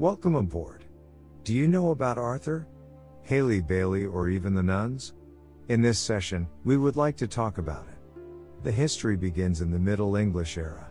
[0.00, 0.86] Welcome aboard.
[1.44, 2.66] Do you know about Arthur?
[3.20, 5.12] Haley Bailey or even the nuns?
[5.68, 7.98] In this session, we would like to talk about it.
[8.62, 10.88] The history begins in the Middle English era.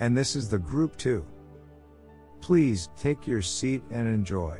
[0.00, 1.26] And this is the group too.
[2.40, 4.58] Please take your seat and enjoy.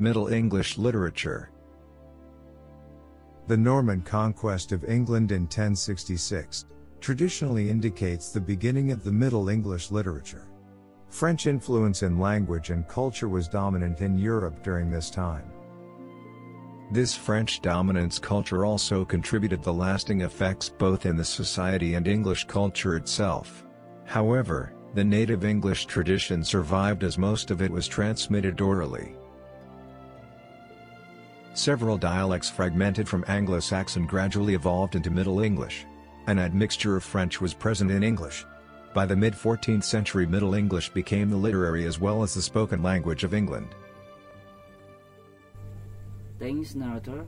[0.00, 1.52] Middle English literature.
[3.46, 6.66] The Norman conquest of England in 1066
[6.98, 10.47] traditionally indicates the beginning of the Middle English literature.
[11.10, 15.50] French influence in language and culture was dominant in Europe during this time.
[16.90, 22.44] This French dominance culture also contributed the lasting effects both in the society and English
[22.44, 23.66] culture itself.
[24.06, 29.14] However, the native English tradition survived as most of it was transmitted orally.
[31.52, 35.84] Several dialects fragmented from Anglo-Saxon gradually evolved into Middle English.
[36.26, 38.46] An admixture of French was present in English.
[38.94, 43.22] By the mid-14th century Middle English became the literary as well as the spoken language
[43.22, 43.74] of England.
[46.38, 47.24] Thanks narrator.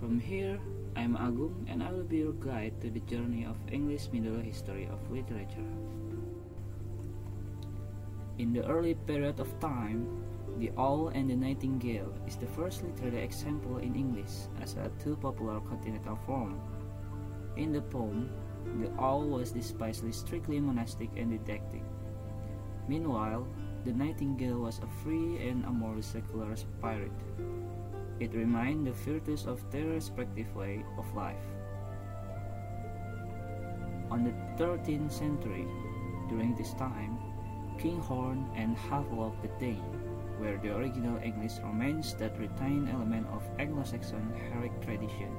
[0.00, 0.58] From here,
[0.94, 4.88] I'm Agung and I will be your guide to the journey of English Middle History
[4.92, 5.72] of Literature.
[8.38, 10.04] In the early period of time,
[10.58, 15.16] the Owl and the Nightingale is the first literary example in English as a two
[15.16, 16.60] popular continental form.
[17.56, 18.28] In the poem,
[18.80, 21.82] the owl was decidedly strictly monastic and didactic.
[22.88, 23.46] Meanwhile,
[23.84, 27.12] the nightingale was a free and amorous secular spirit.
[28.18, 31.46] It reminded the virtues of their respective way of life.
[34.10, 35.66] On the 13th century,
[36.28, 37.18] during this time,
[37.78, 39.84] King Horn and Havelock the Dane
[40.40, 45.30] were the original English romance that retain element of Anglo-Saxon heroic tradition.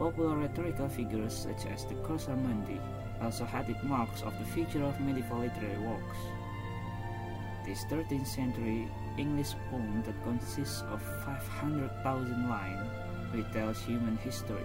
[0.00, 2.80] Popular rhetorical figures such as the Cursor Mundi
[3.20, 6.16] also had it marks of the feature of medieval literary works.
[7.66, 12.88] This 13th century English poem that consists of 500,000 lines
[13.34, 14.64] retells human history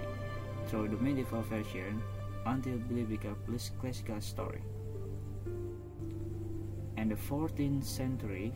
[0.68, 2.02] through the medieval version
[2.46, 4.62] until biblical plus classical story.
[6.96, 8.54] And the 14th century,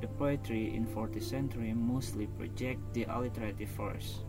[0.00, 4.24] the poetry in 14th century mostly project the alliterative verse.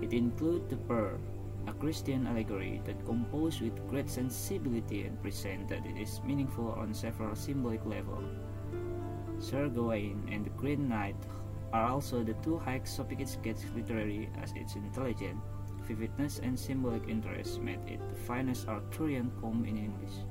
[0.00, 1.18] It includes the Pearl,
[1.66, 6.94] a Christian allegory that composed with great sensibility and present that it is meaningful on
[6.94, 8.28] several symbolic levels.
[9.38, 11.16] Sir Gawain and the Green Knight
[11.72, 15.40] are also the two high sophisticated literary as its intelligent,
[15.82, 20.24] vividness and symbolic interest made it the finest Arthurian poem in English.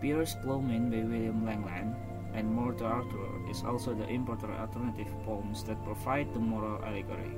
[0.00, 1.94] Piers Plowman by William Langland
[2.34, 7.36] and Morte Arthure is also the important alternative poems that provide the moral allegory.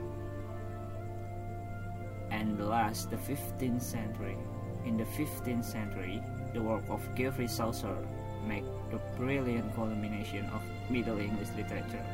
[2.31, 4.37] And last, the 15th century.
[4.85, 6.23] In the 15th century,
[6.55, 7.97] the work of Geoffrey Chaucer
[8.47, 12.05] make the brilliant culmination of Middle English literature.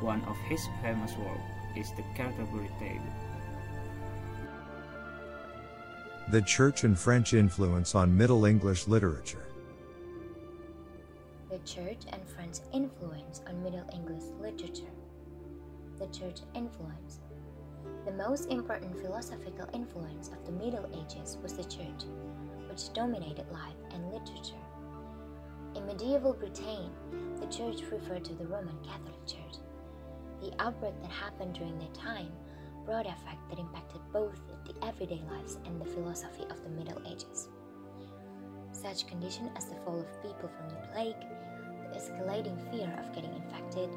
[0.00, 1.40] One of his famous works
[1.76, 3.00] is the Canterbury Tale.
[6.30, 9.46] The Church and French influence on Middle English literature.
[11.64, 14.92] Church and French influence on Middle English literature.
[15.98, 17.20] The Church influence.
[18.04, 22.04] The most important philosophical influence of the Middle Ages was the Church,
[22.68, 24.60] which dominated life and literature.
[25.74, 26.90] In medieval Britain,
[27.40, 29.60] the Church referred to the Roman Catholic Church.
[30.42, 32.32] The outbreak that happened during that time
[32.84, 37.48] brought effect that impacted both the everyday lives and the philosophy of the Middle Ages.
[38.72, 41.16] Such conditions as the fall of people from the plague,
[41.96, 43.90] escalating fear of getting infected,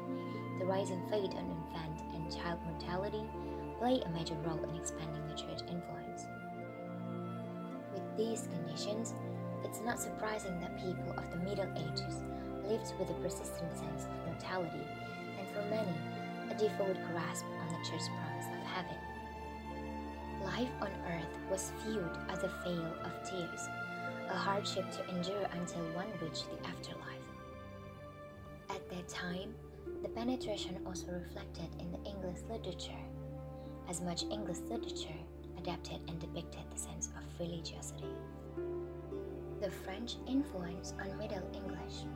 [0.58, 3.24] the rising fate on infant and child mortality
[3.78, 6.26] play a major role in expanding the church influence.
[7.92, 9.14] With these conditions,
[9.64, 12.22] it's not surprising that people of the Middle Ages
[12.66, 14.86] lived with a persistent sense of mortality
[15.38, 15.96] and for many,
[16.50, 18.98] a devout grasp on the church's promise of heaven.
[20.44, 23.68] Life on earth was viewed as a vale of tears,
[24.28, 27.17] a hardship to endure until one reached the afterlife.
[28.90, 29.54] At that time,
[30.02, 33.04] the penetration also reflected in the English literature,
[33.86, 35.20] as much English literature
[35.58, 38.08] adapted and depicted the sense of religiosity.
[39.60, 42.06] The French influence on Middle English.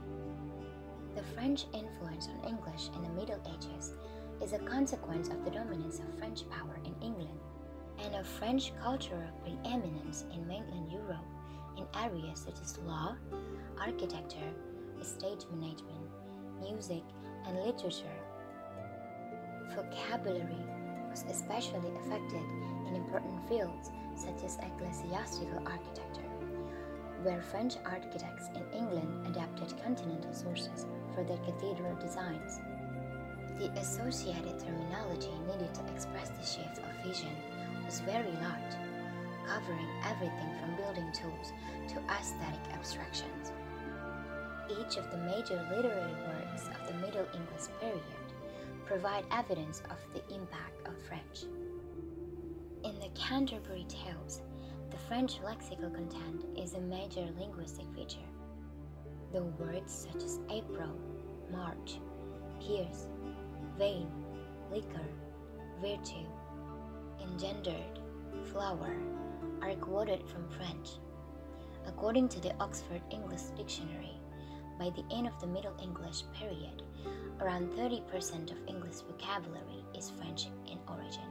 [1.14, 3.92] The French influence on English in the Middle Ages
[4.40, 7.38] is a consequence of the dominance of French power in England
[8.02, 11.26] and of French cultural preeminence in mainland Europe
[11.76, 13.14] in areas such as law,
[13.78, 14.52] architecture,
[15.02, 16.01] estate management,
[16.62, 17.03] music,
[17.47, 18.19] and literature.
[19.75, 20.64] Vocabulary
[21.11, 22.43] was especially affected
[22.88, 26.32] in important fields such as ecclesiastical architecture
[27.23, 32.61] where French architects in England adapted continental sources for their cathedral designs.
[33.58, 37.31] The associated terminology needed to express the shift of vision
[37.87, 38.75] was very large,
[39.47, 41.53] covering everything from building tools
[41.88, 43.53] to aesthetic abstractions.
[44.80, 48.02] Each of the major literary works of the Middle English period
[48.86, 51.44] provide evidence of the impact of French.
[52.82, 54.40] In the Canterbury Tales,
[54.90, 58.28] the French lexical content is a major linguistic feature.
[59.32, 60.96] The words such as April,
[61.50, 61.98] March,
[62.60, 63.08] pierce,
[63.78, 64.08] vein,
[64.70, 65.08] liquor,
[65.82, 66.26] virtue,
[67.20, 67.98] engendered,
[68.50, 68.96] flower
[69.60, 70.92] are quoted from French.
[71.86, 74.21] According to the Oxford English Dictionary,
[74.78, 76.82] by the end of the Middle English period,
[77.40, 81.28] around 30% of English vocabulary is French in origin.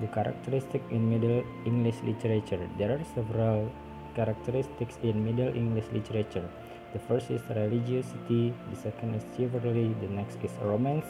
[0.00, 2.68] The characteristic in Middle English literature.
[2.78, 3.70] There are several
[4.14, 6.48] characteristics in Middle English literature.
[6.92, 11.06] The first is religiosity, the second is chivalry, the next is romance.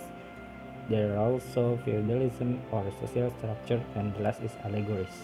[0.89, 5.17] There are also feudalism or social structure, and the last is allegories.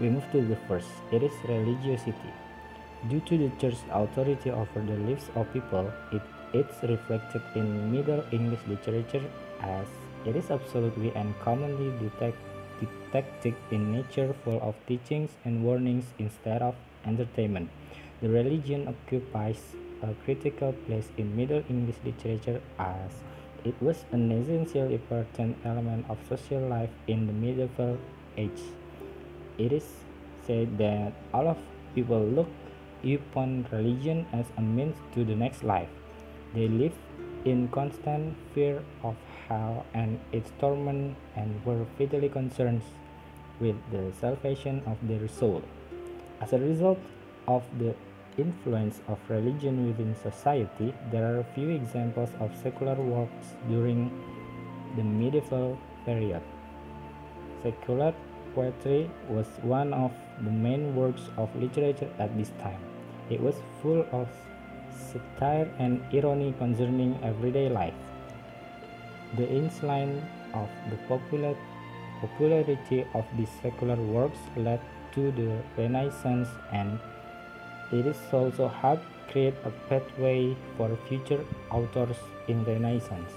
[0.00, 0.90] We move to the first.
[1.10, 2.45] It is religiosity.
[3.04, 6.22] Due to the church's authority over the lives of people, it,
[6.52, 9.22] it's reflected in Middle English literature
[9.60, 9.86] as
[10.24, 12.36] it is absolutely and commonly detect,
[12.80, 17.70] didactic in nature, full of teachings and warnings instead of entertainment.
[18.22, 19.60] The religion occupies
[20.02, 23.10] a critical place in Middle English literature as
[23.64, 27.98] it was an essential important element of social life in the medieval
[28.36, 28.62] age.
[29.58, 29.86] It is
[30.46, 31.58] said that all of
[31.94, 32.48] people look
[33.14, 35.88] upon religion as a means to the next life.
[36.54, 36.94] They live
[37.44, 39.14] in constant fear of
[39.48, 42.82] hell and its torment and were vitally concerned
[43.60, 45.62] with the salvation of their soul.
[46.40, 46.98] As a result
[47.48, 47.94] of the
[48.36, 54.10] influence of religion within society, there are few examples of secular works during
[54.96, 56.42] the medieval period.
[57.62, 58.14] Secular
[58.54, 60.12] poetry was one of
[60.44, 62.85] the main works of literature at this time.
[63.28, 64.28] It was full of
[65.12, 67.94] satire and irony concerning everyday life.
[69.36, 70.22] The insight
[70.54, 71.56] of the popular
[72.20, 74.80] popularity of these secular works led
[75.12, 76.98] to the Renaissance and
[77.92, 82.16] it is also helped create a pathway for future authors
[82.48, 83.32] in the Renaissance.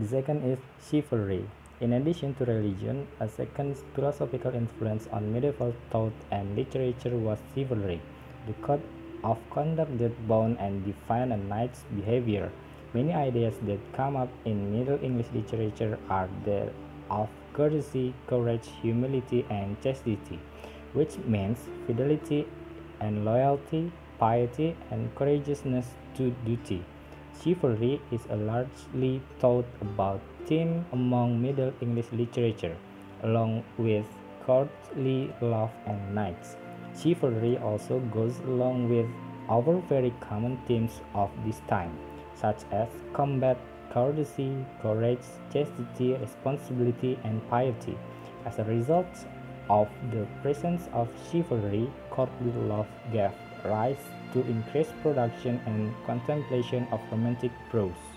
[0.00, 0.58] The second is
[0.88, 1.44] chivalry.
[1.80, 8.00] In addition to religion, a second philosophical influence on medieval thought and literature was chivalry,
[8.46, 8.82] the code
[9.22, 12.50] of conduct that bound and defined a knight's behavior.
[12.92, 16.72] Many ideas that come up in Middle English literature are that
[17.10, 20.38] of courtesy, courage, humility, and chastity
[20.94, 22.46] which means fidelity
[23.00, 25.86] and loyalty, piety, and courageousness
[26.16, 26.84] to duty.
[27.42, 32.76] Chivalry is a largely thought about theme among Middle English literature,
[33.22, 34.06] along with
[34.46, 36.56] courtly love and knights.
[37.00, 39.06] Chivalry also goes along with
[39.48, 41.92] other very common themes of this time,
[42.34, 43.58] such as combat,
[43.92, 47.96] courtesy, courage, chastity, responsibility, and piety.
[48.44, 49.06] As a result,
[49.70, 53.32] of the presence of chivalry, courtly love gave
[53.64, 58.13] rise to increased production and contemplation of romantic prose.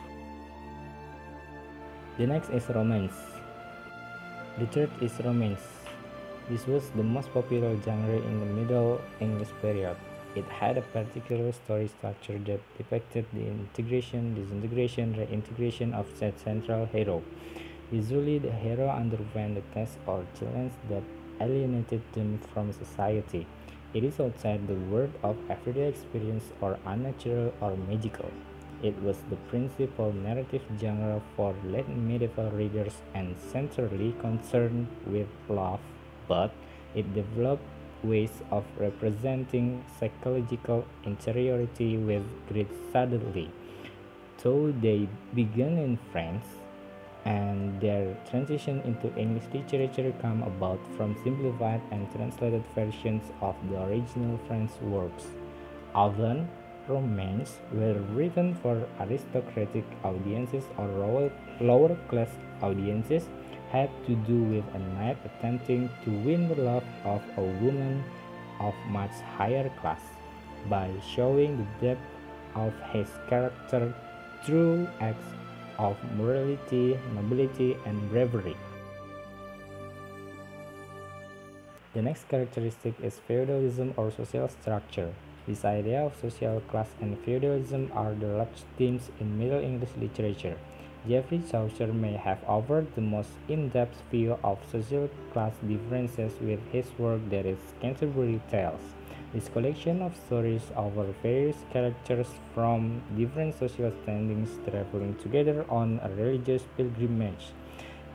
[2.18, 3.14] The next is romance.
[4.58, 5.62] The third is romance.
[6.50, 9.96] This was the most popular genre in the Middle English period.
[10.36, 16.88] It had a particular story structure that depicted the integration, disintegration, reintegration of said central
[16.88, 17.22] hero.
[17.92, 21.04] Usually, the hero underwent the test or challenge that
[21.40, 23.46] alienated them from society.
[23.94, 28.32] It is outside the world of everyday experience or unnatural or magical.
[28.84, 35.80] It was the principal narrative genre for late medieval readers and centrally concerned with love,
[36.28, 36.52] but
[36.94, 37.64] it developed
[38.04, 43.50] ways of representing psychological interiority with great subtlety.
[44.44, 46.46] Though they began in France,
[47.26, 53.82] and their transition into English literature came about from simplified and translated versions of the
[53.84, 55.26] original French works.
[55.94, 56.48] Often,
[56.88, 60.88] romances were written for aristocratic audiences or
[61.60, 62.30] lower class
[62.62, 63.28] audiences
[63.70, 68.04] had to do with a knight attempting to win the love of a woman
[68.60, 70.02] of much higher class
[70.70, 72.02] by showing the depth
[72.56, 73.94] of his character
[74.44, 75.34] through acts
[75.78, 78.58] of morality, nobility, and bravery.
[81.94, 85.14] The next characteristic is feudalism or social structure.
[85.48, 90.58] This idea of social class and feudalism are the large themes in Middle English literature.
[91.08, 96.86] Geoffrey Chaucer may have offered the most in-depth view of social class differences with his
[96.98, 98.82] work that is Canterbury Tales.
[99.34, 106.10] This collection of stories over various characters from different social standings traveling together on a
[106.10, 107.54] religious pilgrimage.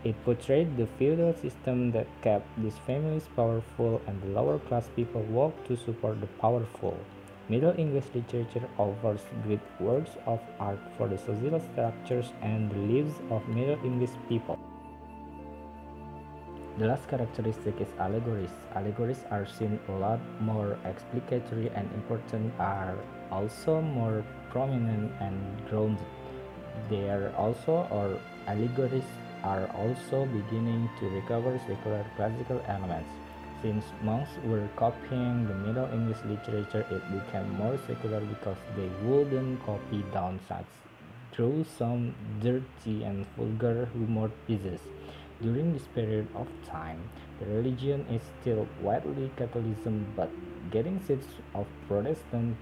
[0.04, 5.22] It portrayed the feudal system that kept these families powerful and the lower class people
[5.22, 6.98] worked to support the powerful.
[7.52, 13.12] Middle English literature offers great works of art for the social structures and the lives
[13.28, 14.58] of Middle English people.
[16.78, 18.56] The last characteristic is allegories.
[18.74, 22.96] Allegories are seen a lot more explicatory and important, are
[23.30, 25.36] also more prominent and
[25.68, 26.08] grounded.
[26.88, 29.10] They are also, or allegories
[29.44, 33.21] are also beginning to recover secular classical elements.
[33.62, 39.64] Since monks were copying the Middle English literature, it became more secular because they wouldn't
[39.64, 40.66] copy down such
[41.32, 44.80] through some dirty and vulgar humor pieces.
[45.40, 50.30] During this period of time, the religion is still widely Catholicism but
[50.72, 52.56] getting seeds of Protestant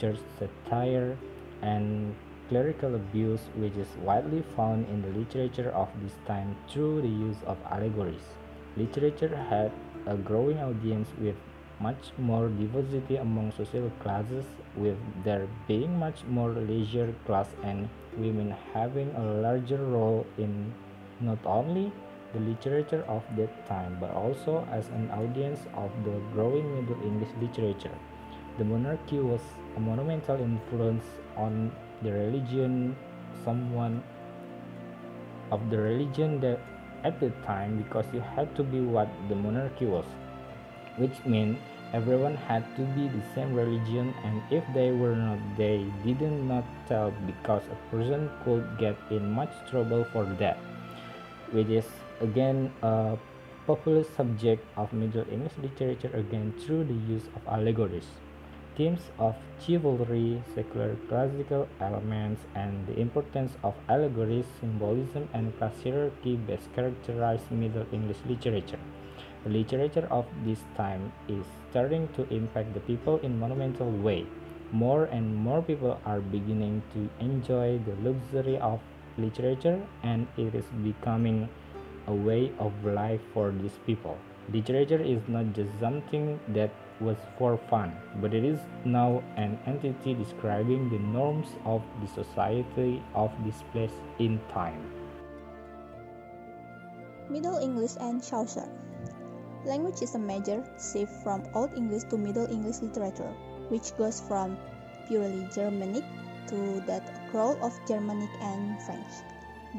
[0.00, 1.18] church satire
[1.60, 2.14] and
[2.48, 7.36] clerical abuse which is widely found in the literature of this time through the use
[7.46, 8.28] of allegories.
[8.76, 9.72] Literature had
[10.06, 11.36] a growing audience with
[11.80, 14.44] much more diversity among social classes,
[14.76, 20.72] with there being much more leisure class and women having a larger role in
[21.20, 21.92] not only
[22.32, 27.30] the literature of that time but also as an audience of the growing Middle English
[27.40, 27.96] literature.
[28.58, 29.40] The monarchy was
[29.76, 31.04] a monumental influence
[31.36, 31.72] on
[32.02, 32.96] the religion,
[33.44, 34.02] someone
[35.52, 36.58] of the religion that
[37.04, 40.04] at the time because you had to be what the monarchy was,
[40.96, 41.58] which meant
[41.92, 46.42] everyone had to be the same religion and if they were not they did not
[46.50, 50.58] not tell because a person could get in much trouble for that
[51.52, 51.86] which is
[52.20, 53.16] again a
[53.66, 58.10] popular subject of middle english literature again through the use of allegories
[58.76, 66.36] themes of chivalry, secular classical elements, and the importance of allegories, symbolism, and class hierarchy
[66.36, 68.78] best characterize Middle English literature.
[69.44, 74.26] The literature of this time is starting to impact the people in monumental way.
[74.72, 78.80] More and more people are beginning to enjoy the luxury of
[79.16, 81.48] literature and it is becoming
[82.08, 84.18] a way of life for these people.
[84.52, 90.14] Literature is not just something that was for fun, but it is now an entity
[90.14, 94.80] describing the norms of the society of this place in time.
[97.28, 98.68] Middle English and Chaucer
[99.64, 103.34] Language is a major shift from Old English to Middle English literature,
[103.68, 104.56] which goes from
[105.08, 106.04] purely Germanic
[106.46, 109.10] to that crawl of Germanic and French.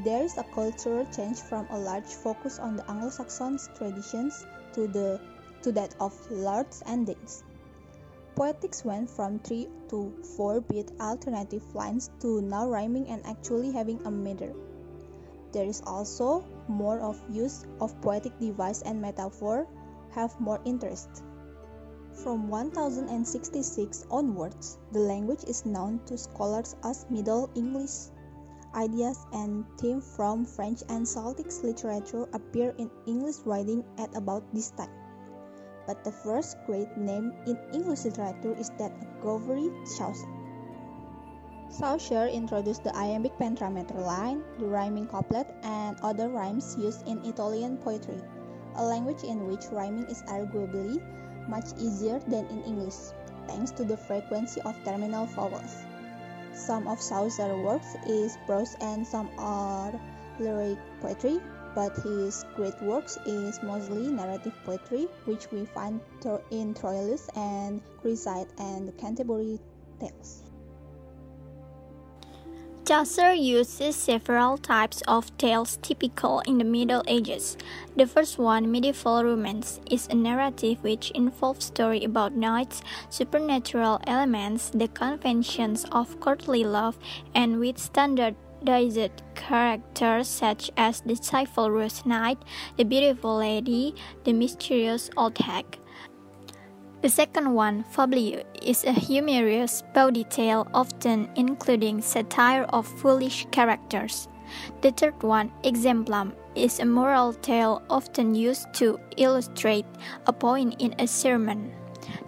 [0.03, 5.21] There is a cultural change from a large focus on the Anglo-Saxon traditions to the
[5.63, 7.43] to that of Lord's and endings.
[8.35, 13.99] Poetics went from three to four beat alternative lines to now rhyming and actually having
[14.05, 14.53] a meter.
[15.53, 19.67] There is also more of use of poetic device and metaphor
[20.11, 21.23] have more interest.
[22.13, 28.09] From 1066 onwards, the language is known to scholars as Middle English.
[28.75, 34.71] Ideas and themes from French and Celtic literature appear in English writing at about this
[34.71, 34.96] time
[35.87, 40.27] but the first great name in English literature is that of Geoffrey Chaucer.
[41.71, 47.77] Chaucer introduced the iambic pentameter line, the rhyming couplet, and other rhymes used in Italian
[47.77, 48.21] poetry,
[48.75, 51.01] a language in which rhyming is arguably
[51.47, 53.15] much easier than in English,
[53.47, 55.83] thanks to the frequency of terminal vowels.
[56.53, 59.93] Some of Chaucer's works is prose and some are
[60.39, 61.39] lyric poetry,
[61.77, 66.01] but his great works is mostly narrative poetry, which we find
[66.49, 69.59] in Troilus and Criseyde and Canterbury
[69.99, 70.41] Tales.
[72.83, 77.57] Chaucer uses several types of tales typical in the Middle Ages.
[77.95, 84.71] The first one, medieval romance, is a narrative which involves story about knights, supernatural elements,
[84.71, 86.97] the conventions of courtly love,
[87.35, 92.39] and with standard Dized characters such as the chivalrous knight,
[92.75, 95.77] the beautiful lady, the mysterious old hag.
[97.01, 104.27] The second one, Fable, is a humorous bawdy tale often including satire of foolish characters.
[104.81, 109.85] The third one, Exemplum, is a moral tale often used to illustrate
[110.25, 111.71] a point in a sermon.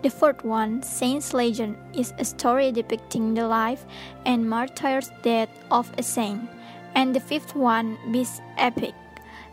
[0.02, 3.86] The fourth one, Saint's Legend, is a story depicting the life
[4.26, 6.50] and martyr's death of a saint.
[6.96, 8.96] And the fifth one, Beast Epic,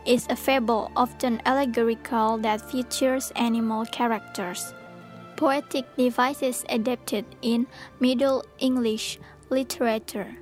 [0.05, 4.73] is a fable often allegorical that features animal characters.
[5.35, 7.67] Poetic devices adapted in
[7.99, 10.37] Middle English literature.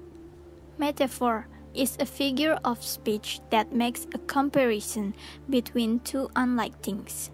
[0.78, 5.14] Metaphor is a figure of speech that makes a comparison
[5.50, 7.32] between two unlike things.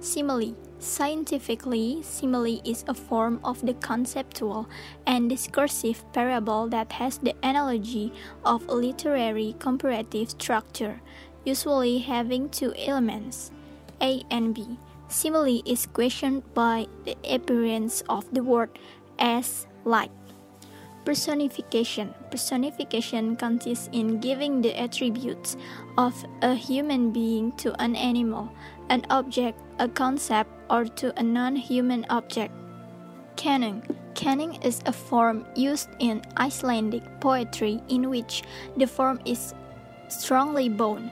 [0.00, 4.68] Simile Scientifically, simile is a form of the conceptual
[5.06, 8.12] and discursive parable that has the analogy
[8.44, 11.00] of a literary comparative structure,
[11.42, 13.50] usually having two elements,
[14.02, 14.76] A and B.
[15.08, 18.68] Simile is questioned by the appearance of the word
[19.18, 20.12] as like.
[21.06, 22.12] Personification.
[22.30, 25.56] Personification consists in giving the attributes
[25.96, 26.12] of
[26.42, 28.52] a human being to an animal,
[28.90, 32.52] an object, a concept, or to a non human object.
[33.36, 33.78] Kenning.
[34.14, 38.42] Kenning is a form used in Icelandic poetry in which
[38.76, 39.54] the form is
[40.08, 41.10] strongly bound.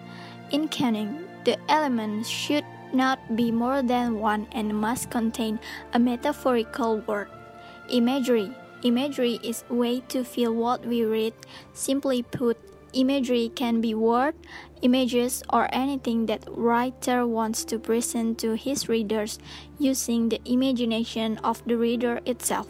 [0.50, 5.58] In kenning, the elements should not be more than one and must contain
[5.94, 7.28] a metaphorical word.
[7.88, 8.50] Imagery.
[8.82, 11.34] Imagery is a way to feel what we read.
[11.72, 12.58] Simply put,
[12.92, 14.34] Imagery can be word,
[14.82, 19.38] images, or anything that writer wants to present to his readers
[19.78, 22.68] using the imagination of the reader itself.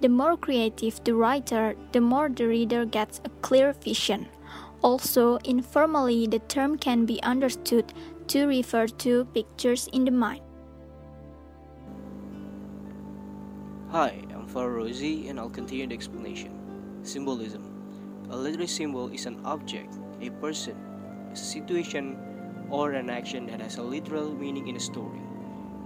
[0.00, 4.28] The more creative the writer, the more the reader gets a clear vision.
[4.82, 7.92] Also, informally, the term can be understood
[8.28, 10.42] to refer to pictures in the mind.
[13.90, 16.52] Hi, I'm Rosie, and I'll continue the explanation.
[17.02, 17.62] Symbolism.
[18.30, 20.76] A literary symbol is an object, a person,
[21.44, 22.16] situation,
[22.70, 25.20] or an action that has a literal meaning in a story,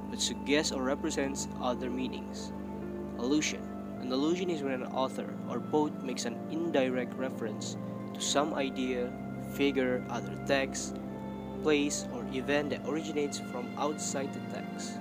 [0.08, 2.52] but suggests or represents other meanings.
[3.18, 3.60] Allusion
[4.00, 7.76] An allusion is when an author or poet makes an indirect reference
[8.14, 9.12] to some idea,
[9.52, 10.96] figure, other text,
[11.62, 14.98] place, or event that originates from outside the text.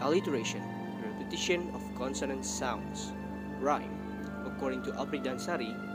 [0.00, 0.62] Alliteration
[1.00, 3.12] The Repetition of consonant sounds.
[3.60, 3.98] Rhyme
[4.46, 5.91] According to Apridansari,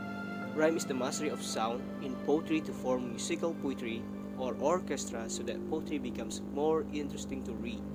[0.58, 4.02] Rhyme is the mastery of sound in poetry to form musical poetry
[4.36, 7.86] or orchestra so that poetry becomes more interesting to read.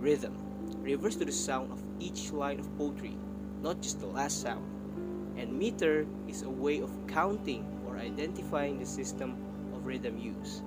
[0.00, 0.32] Rhythm
[0.80, 3.18] refers to the sound of each line of poetry,
[3.60, 4.64] not just the last sound.
[5.36, 9.36] And meter is a way of counting or identifying the system
[9.74, 10.62] of rhythm use.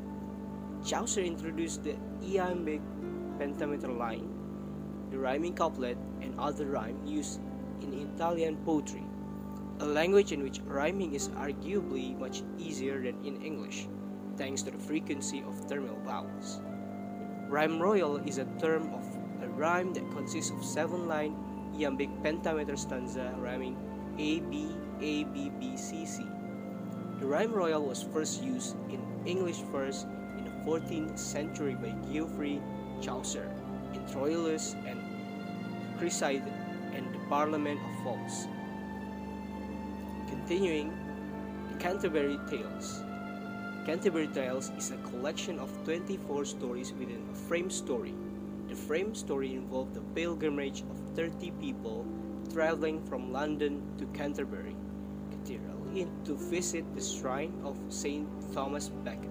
[0.86, 2.82] Chaucer introduced the iambic
[3.40, 4.30] pentameter line,
[5.10, 7.42] the rhyming couplet, and other rhyme used
[7.82, 9.02] in Italian poetry
[9.82, 13.88] a language in which rhyming is arguably much easier than in English,
[14.38, 16.62] thanks to the frequency of terminal vowels.
[17.50, 19.04] Rhyme royal is a term of
[19.42, 21.34] a rhyme that consists of seven line
[21.74, 23.76] iambic pentameter stanza rhyming
[24.20, 24.70] A B
[25.02, 26.28] A B B C C.
[27.20, 30.06] The rhyme royal was first used in English verse
[30.38, 32.62] in the 14th century by Geoffrey
[33.02, 33.50] Chaucer
[33.94, 35.02] in Troilus and
[35.98, 36.46] Criseyde
[36.94, 38.46] and the Parliament of Fowls.
[40.48, 40.92] Continuing,
[41.72, 43.04] the Canterbury Tales.
[43.86, 48.14] Canterbury Tales is a collection of 24 stories within a frame story.
[48.68, 52.06] The frame story involved the pilgrimage of 30 people
[52.52, 54.76] traveling from London to Canterbury
[55.30, 55.78] Cathedral
[56.26, 58.28] to visit the shrine of St.
[58.52, 59.30] Thomas Becket.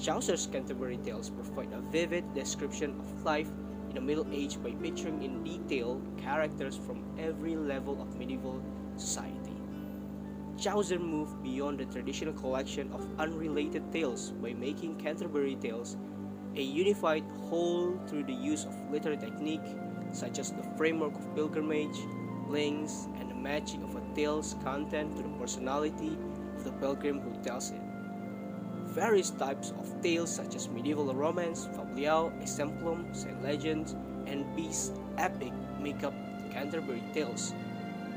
[0.00, 3.50] Chaucer's Canterbury Tales provide a vivid description of life
[3.90, 8.60] in the Middle Age by picturing in detail characters from every level of medieval
[8.96, 9.37] society.
[10.58, 15.96] Chaucer moved beyond the traditional collection of unrelated tales by making Canterbury Tales
[16.56, 19.62] a unified whole through the use of literary technique
[20.10, 21.96] such as the framework of pilgrimage,
[22.48, 26.18] links, and the matching of a tale's content to the personality
[26.56, 27.80] of the pilgrim who tells it.
[28.86, 33.94] Various types of tales such as medieval romance, fabliau, exemplum, saint legends,
[34.26, 36.14] and beast epic make up
[36.50, 37.54] Canterbury Tales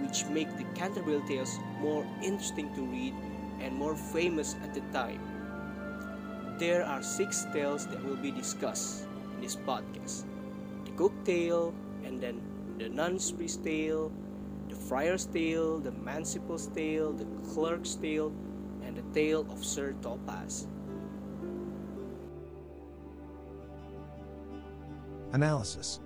[0.02, 3.14] which make the Canterbury Tales more interesting to read
[3.60, 5.22] and more famous at the time.
[6.58, 10.26] There are six tales that will be discussed in this podcast
[10.86, 12.42] the Cook Tale, and then
[12.78, 14.12] the Nun's Priest Tale,
[14.70, 18.34] the Friar's Tale, the Manciple's Tale, the Clerk's Tale,
[18.84, 20.68] and the Tale of Sir Thopas.
[25.34, 26.00] Analysis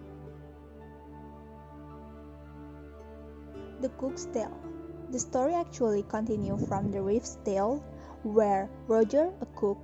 [3.86, 4.58] The Cook's Tale.
[5.12, 7.84] The story actually continues from the Reeve's Tale,
[8.24, 9.78] where Roger, a cook,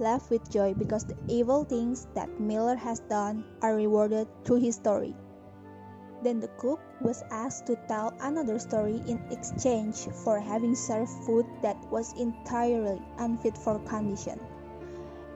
[0.00, 4.74] laughed with joy because the evil things that Miller has done are rewarded through his
[4.74, 5.14] story.
[6.24, 11.46] Then the cook was asked to tell another story in exchange for having served food
[11.62, 14.40] that was entirely unfit for condition.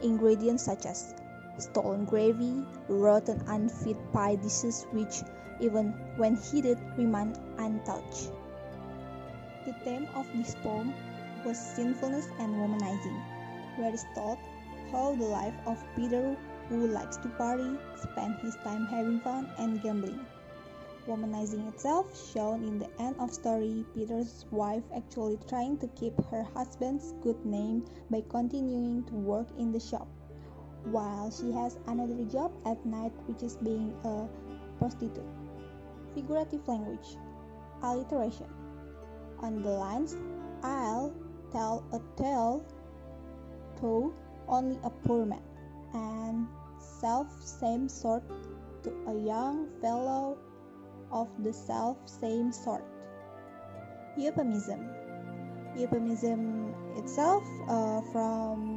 [0.02, 1.14] Ingredients such as
[1.59, 5.22] stolen gravy, rotten unfit pie dishes which
[5.60, 8.32] even when heated remain untouched.
[9.66, 10.92] The theme of this poem
[11.44, 13.20] was sinfulness and womanizing,
[13.76, 14.38] where it told
[14.92, 16.36] how the life of Peter
[16.68, 20.20] who likes to party spent his time having fun and gambling.
[21.06, 26.42] Womanizing itself shown in the end of story Peter's wife actually trying to keep her
[26.54, 30.08] husband's good name by continuing to work in the shop
[30.84, 34.26] while she has another job at night which is being a
[34.78, 35.34] prostitute.
[36.14, 37.18] Figurative language
[37.83, 38.46] alliteration
[39.40, 40.16] on the lines
[40.62, 41.12] I'll
[41.53, 42.64] tell a tale
[43.81, 44.14] to
[44.48, 45.42] only a poor man
[45.92, 46.46] and
[46.79, 48.24] self same sort
[48.83, 50.38] to a young fellow
[51.12, 52.85] of the self same sort.
[54.16, 54.88] Euphemism.
[55.77, 58.73] Euphemism itself uh, from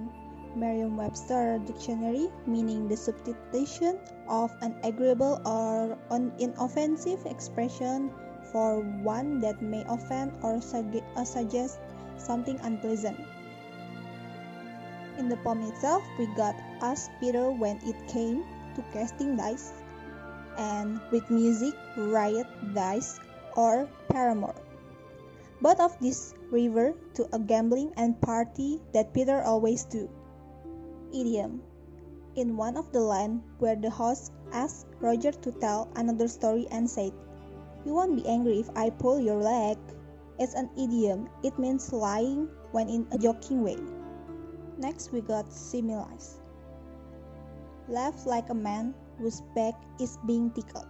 [0.57, 5.97] Merriam-Webster dictionary meaning the substitution of an agreeable or
[6.41, 8.09] inoffensive expression
[8.51, 11.79] for one that may offend or uh, suggest
[12.17, 13.19] something unpleasant.
[15.17, 19.73] In the poem itself, we got Ask Peter when it came to casting dice,
[20.57, 23.19] and with music, Riot Dice
[23.55, 24.53] or paramour.
[25.61, 30.09] Both of these refer to a gambling and party that Peter always do.
[31.13, 31.61] Idiom
[32.35, 36.89] In one of the lines where the host asked Roger to tell another story and
[36.89, 37.11] said,
[37.85, 39.77] You won't be angry if I pull your leg.
[40.39, 41.29] It's an idiom.
[41.43, 43.77] It means lying when in a joking way.
[44.77, 46.39] Next we got similes.
[47.87, 50.85] Laugh like a man whose back is being tickled.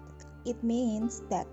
[0.45, 1.47] It means that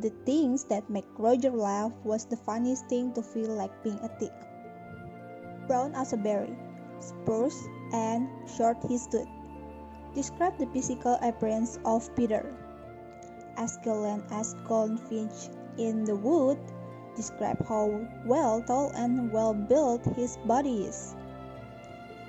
[0.00, 4.10] the things that make Roger laugh was the funniest thing to feel like being a
[4.20, 4.32] tick.
[5.66, 6.54] Brown as a berry,
[7.00, 9.26] spruce and short he stood.
[10.14, 12.54] Describe the physical appearance of Peter.
[13.56, 16.58] As gallant as goldfinch in the wood,
[17.16, 21.14] describe how well tall and well built his body is.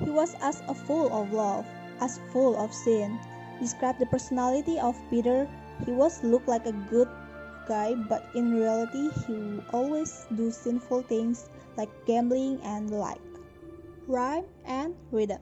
[0.04, 1.66] He was as full of love,
[2.02, 3.20] as full of sin,
[3.60, 5.48] describe the personality of Peter.
[5.86, 7.08] He was looked like a good
[7.68, 13.31] guy, but in reality, he always do sinful things like gambling and the like.
[14.12, 15.40] Rhyme and rhythm.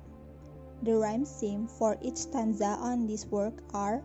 [0.83, 4.03] The rhyme scheme for each stanza on this work are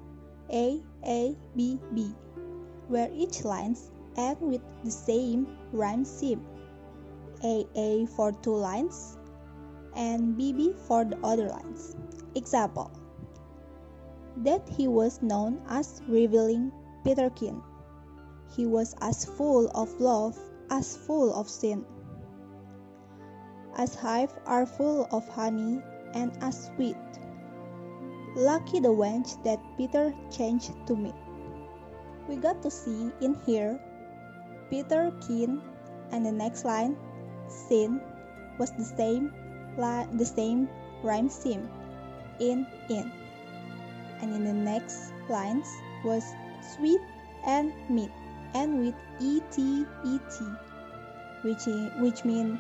[0.50, 2.14] A, A, B, B,
[2.88, 6.40] where each lines end with the same rhyme scheme.
[7.44, 9.18] A, A for two lines,
[9.94, 11.94] and B, B for the other lines.
[12.34, 12.90] Example
[14.38, 16.72] that he was known as revealing
[17.04, 17.60] Peterkin.
[18.56, 20.38] He was as full of love
[20.70, 21.84] as full of sin.
[23.76, 25.82] As hive are full of honey
[26.14, 26.96] and as sweet.
[28.36, 31.12] Lucky the wench that Peter changed to me.
[32.28, 33.78] We got to see in here
[34.70, 35.60] Peter Keen
[36.12, 36.96] and the next line
[37.48, 38.00] sin
[38.58, 39.32] was the same
[39.76, 40.68] the same
[41.02, 41.68] rhyme scheme
[42.38, 43.10] in in
[44.20, 45.68] and in the next lines
[46.04, 46.24] was
[46.74, 47.00] sweet
[47.46, 48.10] and meat
[48.54, 50.32] and with et et
[51.42, 51.66] which
[51.98, 52.58] which mean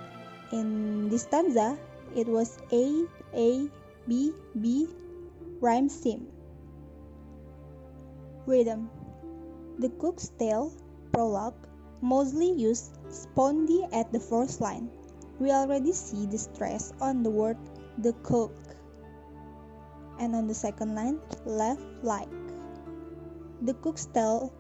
[0.52, 1.78] in this stanza
[2.14, 3.68] it was a a
[4.08, 4.88] b b
[5.60, 6.26] rhyme scheme
[8.46, 8.90] rhythm
[9.78, 10.72] the cook's tale
[11.12, 11.68] prologue
[12.00, 14.88] mostly used spondee at the first line
[15.40, 17.56] we already see the stress on the word
[17.98, 18.52] the cook
[20.18, 22.28] and on the second line, left like.
[23.62, 24.52] The cook's tale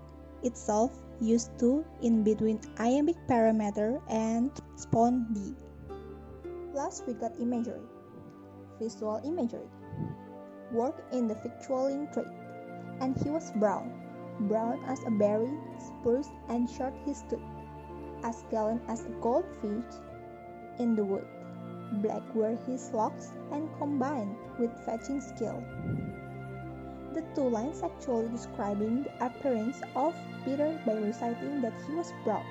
[0.42, 5.54] itself used to in between iambic pentameter and spondee.
[6.74, 7.86] Last we got imagery,
[8.80, 9.70] visual imagery,
[10.72, 12.26] work in the victualling trade,
[13.00, 13.94] and he was brown,
[14.48, 17.40] brown as a berry, spruce and short he stood,
[18.24, 19.86] as gallant as a goldfish
[20.80, 21.24] in the wood.
[22.02, 25.62] Black were his locks and combined with fetching skill.
[27.14, 30.12] The two lines actually describing the appearance of
[30.44, 32.44] Peter by reciting that he was brown.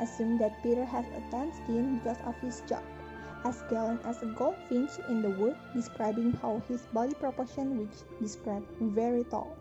[0.00, 2.82] Assume that Peter has a tan skin because of his job,
[3.44, 8.66] as gallant as a goldfinch in the wood, describing how his body proportion which described
[8.80, 9.56] very tall.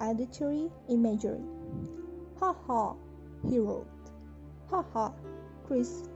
[0.00, 1.42] Auditory imagery.
[2.40, 2.94] Ha ha,
[3.48, 3.86] he wrote.
[4.70, 5.12] Ha ha,
[5.66, 6.08] Chris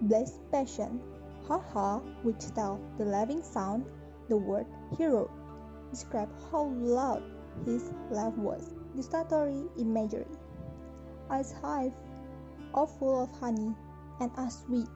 [0.00, 1.00] Blaise Passion,
[1.48, 3.84] Ha Ha, which tells the laughing sound,
[4.30, 4.66] the word
[4.96, 5.30] hero,
[5.90, 7.22] describe how loud
[7.66, 8.72] his laugh was.
[8.96, 10.26] Gustatory imagery.
[11.30, 11.92] As hive,
[12.72, 13.74] all full of honey,
[14.20, 14.88] and as sweet,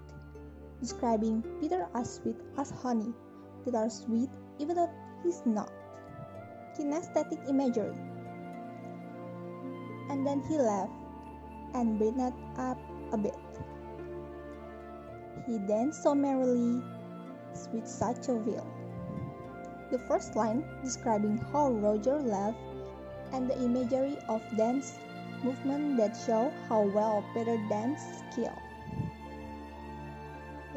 [0.80, 3.12] describing Peter as sweet as honey,
[3.64, 4.90] that are sweet even though
[5.22, 5.72] he's not.
[6.76, 7.96] Kinesthetic imagery.
[10.10, 10.92] And then he laughed
[11.74, 12.78] and brightened up
[13.12, 13.34] a bit.
[15.46, 16.82] He danced so merrily
[17.72, 18.66] with such a will.
[19.90, 22.58] The first line describing how Roger laughed
[23.32, 24.98] and the imagery of dance
[25.42, 28.52] movement that show how well Peter danced skill.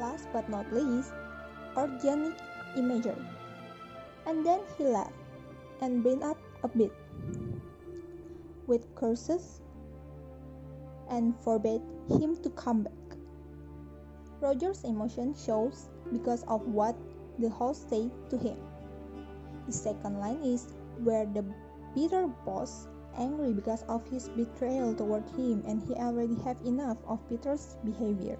[0.01, 1.13] Last but not least,
[1.77, 2.33] organic
[2.75, 3.21] imagery.
[4.25, 5.13] And then he laughed
[5.81, 6.91] and bent up a bit
[8.65, 9.61] with curses
[11.09, 12.93] and forbade him to come back.
[14.41, 16.95] Roger's emotion shows because of what
[17.37, 18.57] the host said to him.
[19.67, 21.45] The second line is where the
[21.93, 22.87] bitter boss
[23.17, 28.37] angry because of his betrayal toward him and he already have enough of Peter's behavior.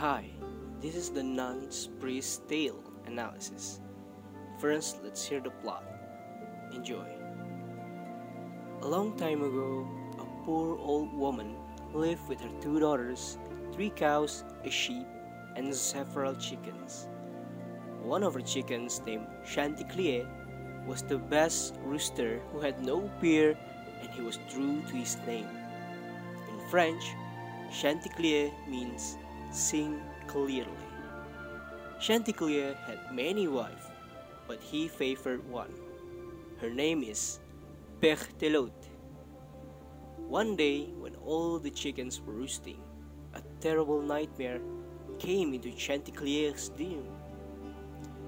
[0.00, 0.28] Hi,
[0.82, 3.80] this is the Nun's Priest Tale analysis.
[4.58, 5.84] First, let's hear the plot.
[6.74, 7.08] Enjoy.
[8.82, 11.56] A long time ago, a poor old woman
[11.94, 13.38] lived with her two daughters,
[13.72, 15.06] three cows, a sheep,
[15.56, 17.08] and several chickens.
[18.02, 20.28] One of her chickens, named Chanticleer,
[20.86, 23.56] was the best rooster who had no peer
[24.02, 25.48] and he was true to his name.
[26.52, 27.14] In French,
[27.72, 29.16] Chanticleer means
[29.50, 30.70] sing clearly.
[32.00, 33.84] Chanticleer had many wives,
[34.46, 35.72] but he favored one.
[36.60, 37.40] Her name is
[38.00, 38.88] Berthelote.
[40.16, 42.80] One day, when all the chickens were roosting,
[43.34, 44.60] a terrible nightmare
[45.18, 47.06] came into Chanticleer's dream.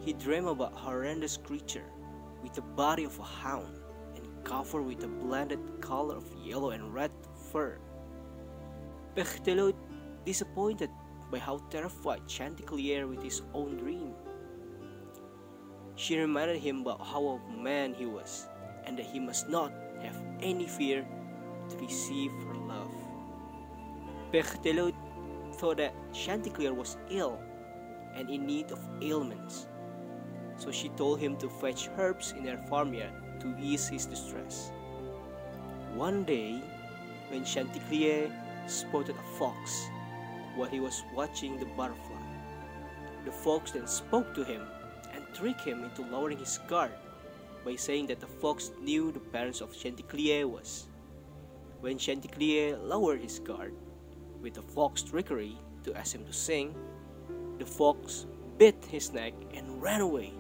[0.01, 1.85] He dreamed about a horrendous creature
[2.43, 3.79] with the body of a hound
[4.17, 7.11] and covered with a blended color of yellow and red
[7.51, 7.79] fur.
[9.15, 9.77] Berthelote,
[10.25, 10.91] disappointed
[11.31, 14.13] by how terrified Chanticleer with his own dream.
[15.97, 18.49] She reminded him about how a man he was
[18.85, 21.07] and that he must not have any fear
[21.69, 22.95] to receive her love.
[24.33, 24.95] Berthelote
[25.55, 27.39] thought that Chanticleer was ill
[28.15, 29.67] and in need of ailments,
[30.57, 34.73] so she told him to fetch herbs in their farmyard to ease his distress.
[35.95, 36.63] One day,
[37.29, 38.31] when Chanticleer
[38.67, 39.89] spotted a fox
[40.59, 42.21] while he was watching the butterfly,
[43.25, 44.67] the fox then spoke to him
[45.15, 46.91] and tricked him into lowering his guard
[47.65, 50.87] by saying that the fox knew the parents of Chanticleer was.
[51.81, 53.73] When Chanticleer lowered his guard
[54.43, 56.75] with the fox trickery to ask him to sing,
[57.59, 58.27] the fox
[58.59, 60.33] bit his neck and ran away.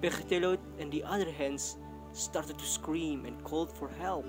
[0.00, 1.76] Berthelote and the other hens
[2.12, 4.26] started to scream and called for help,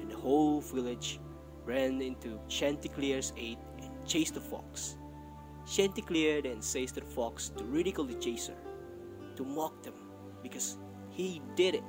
[0.00, 1.20] and the whole village
[1.64, 3.58] ran into Chanticleer's aid
[4.04, 4.96] and chased the fox.
[5.66, 8.56] Chanticleer then says to the fox to ridicule the chaser,
[9.36, 9.94] to mock them,
[10.42, 10.76] because
[11.08, 11.84] he did it.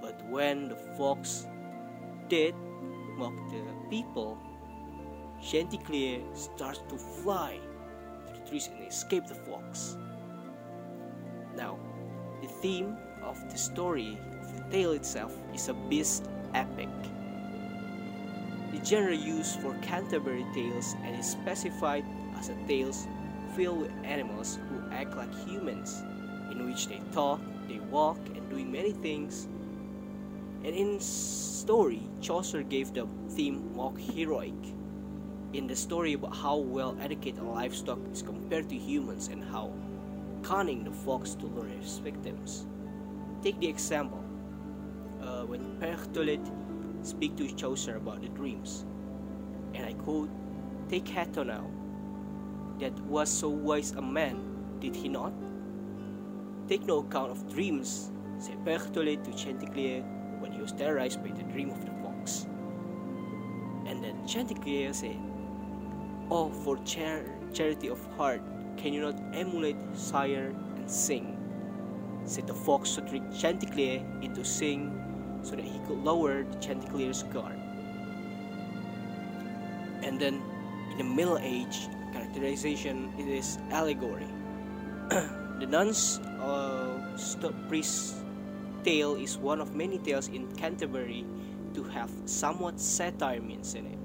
[0.00, 1.46] But when the fox
[2.28, 2.54] did
[3.18, 4.38] mock the people,
[5.42, 7.58] Chanticleer starts to fly
[8.26, 9.98] to the trees and escape the fox.
[11.54, 11.78] Now,
[12.40, 16.88] the theme of the story of the tale itself is a beast epic.
[18.76, 22.04] The genre used for Canterbury tales and is specified
[22.38, 23.08] as a tales
[23.54, 26.04] filled with animals who act like humans,
[26.50, 29.48] in which they talk, they walk, and doing many things.
[30.62, 34.52] And in story, Chaucer gave the theme mock heroic.
[35.54, 39.72] In the story about how well educated livestock is compared to humans and how
[40.42, 42.66] cunning the fox to lure his victims.
[43.42, 44.22] Take the example
[45.22, 46.44] uh, when Berthollet
[47.06, 48.84] speak to Chaucer about the dreams,
[49.74, 50.30] and I quote,
[50.88, 51.70] "Take Hatto now,
[52.80, 54.36] that was so wise a man,
[54.80, 55.32] did he not?
[56.68, 60.02] Take no account of dreams," said Berthollet to Chanticleer
[60.40, 62.46] when he was terrorized by the dream of the fox.
[63.86, 65.16] And then Chanticleer said,
[66.28, 68.42] Oh, for char- charity of heart,
[68.76, 71.38] can you not emulate sire and sing?
[72.24, 75.05] Said the fox to trick Chanticleer into sing
[75.46, 77.54] so that he could lower the Chanticleer's guard.
[80.02, 80.42] And then
[80.90, 84.26] in the Middle Age, characterization it is allegory.
[85.60, 88.16] the nun's uh, st- priest
[88.82, 91.24] tale is one of many tales in Canterbury
[91.74, 93.98] to have somewhat satire means in it.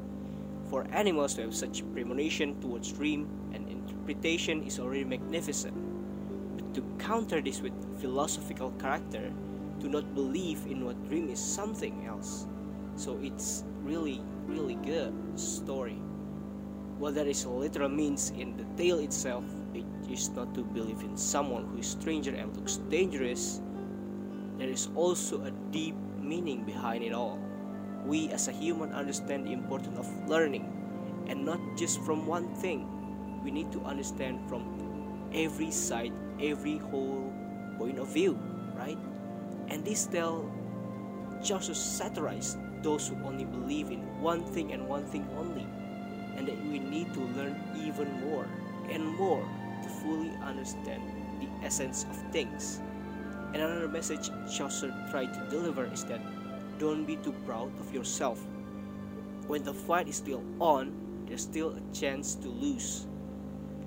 [0.70, 5.74] For animals to have such premonition towards dream and interpretation is already magnificent.
[6.56, 9.32] But to counter this with philosophical character,
[9.82, 12.46] do not believe in what dream is something else.
[12.96, 15.98] So it's really, really good story.
[17.00, 21.02] While there is a literal means in the tale itself, it is not to believe
[21.02, 23.60] in someone who is stranger and looks dangerous.
[24.60, 27.40] There is also a deep meaning behind it all.
[28.06, 30.70] We as a human understand the importance of learning
[31.28, 32.86] and not just from one thing.
[33.44, 34.62] We need to understand from
[35.34, 37.34] every side, every whole
[37.80, 38.38] point of view,
[38.78, 38.98] right?
[39.72, 40.52] And this tale
[41.42, 45.66] just to satirize those who only believe in one thing and one thing only,
[46.36, 48.46] and that we need to learn even more
[48.92, 49.48] and more
[49.82, 51.02] to fully understand
[51.40, 52.82] the essence of things.
[53.54, 56.20] And another message Chaucer tried to deliver is that
[56.78, 58.44] don't be too proud of yourself.
[59.48, 60.92] When the fight is still on,
[61.28, 63.08] there's still a chance to lose.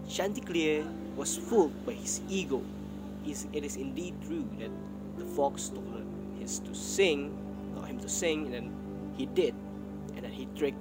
[0.08, 2.62] Chanticleer was fooled by his ego.
[3.26, 4.70] It is indeed true that
[5.18, 7.36] the fox told him to sing,
[7.74, 9.54] told him to sing, and then he did,
[10.14, 10.78] and then he tricked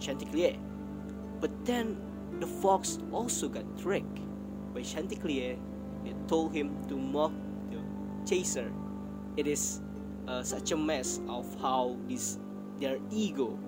[0.00, 0.56] Chanticleer.
[1.40, 1.96] But then
[2.40, 4.20] the fox also got tricked
[4.74, 5.56] by Chanticleer.
[6.04, 7.32] They told him to mock
[7.70, 7.80] the
[8.28, 8.70] chaser.
[9.36, 9.80] It is
[10.28, 12.38] uh, such a mess of how this
[12.78, 13.58] their ego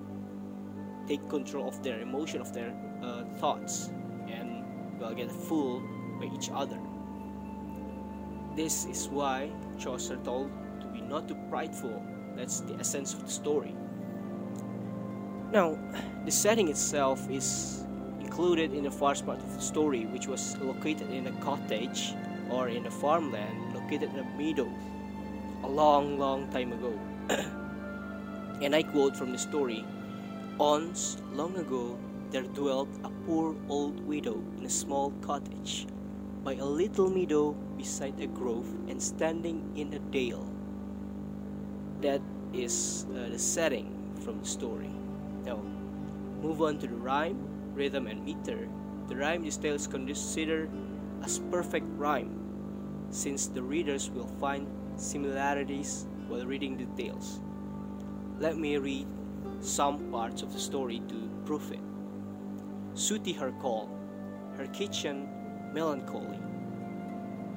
[1.07, 3.89] take control of their emotion, of their uh, thoughts,
[4.27, 4.63] and
[4.99, 5.83] will get fooled
[6.19, 6.79] by each other.
[8.55, 12.03] This is why Chaucer told to be not too prideful.
[12.35, 13.75] That's the essence of the story.
[15.51, 15.77] Now,
[16.25, 17.85] the setting itself is
[18.19, 22.13] included in the first part of the story, which was located in a cottage
[22.49, 24.69] or in a farmland located in a meadow
[25.63, 26.93] a long, long time ago.
[28.61, 29.85] and I quote from the story
[30.57, 31.97] Once, long ago,
[32.31, 35.87] there dwelt a poor old widow in a small cottage
[36.43, 40.45] by a little meadow beside a grove and standing in a dale.
[42.01, 42.21] That
[42.53, 44.89] is uh, the setting from the story.
[45.45, 45.61] Now,
[46.41, 47.37] move on to the rhyme,
[47.73, 48.67] rhythm, and meter.
[49.07, 50.69] The rhyme this tale is considered
[51.23, 52.35] as perfect rhyme,
[53.09, 57.41] since the readers will find similarities while reading the tales.
[58.39, 59.07] Let me read
[59.59, 61.81] some parts of the story to prove it.
[62.93, 63.89] Sooty her call,
[64.57, 65.27] her kitchen
[65.73, 66.39] melancholy,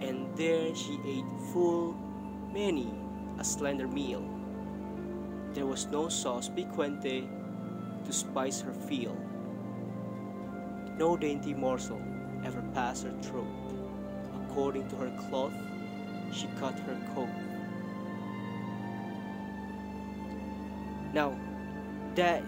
[0.00, 1.94] and there she ate full
[2.52, 2.92] many
[3.38, 4.22] a slender meal.
[5.54, 7.28] There was no sauce piquante
[8.04, 9.16] to spice her feel.
[10.98, 12.00] No dainty morsel
[12.44, 13.46] ever passed her throat.
[14.44, 15.52] According to her cloth,
[16.32, 17.28] she cut her coat.
[21.12, 21.38] Now,
[22.14, 22.42] that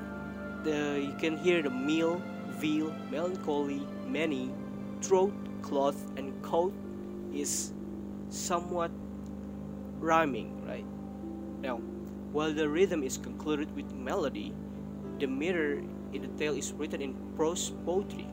[0.65, 4.53] the you can hear the meal, veal, melancholy, many,
[5.01, 6.75] throat, cloth, and coat
[7.33, 7.73] is
[8.29, 8.91] somewhat
[9.99, 10.85] rhyming, right?
[11.63, 11.81] Now,
[12.33, 14.53] while the rhythm is concluded with melody,
[15.19, 15.81] the meter
[16.13, 18.29] in the tale is written in prose poetry,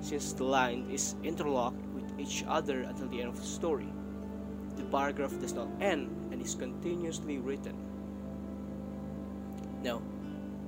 [0.00, 3.92] since the line is interlocked with each other until the end of the story.
[4.76, 7.76] The paragraph does not end and is continuously written.
[9.82, 10.00] Now,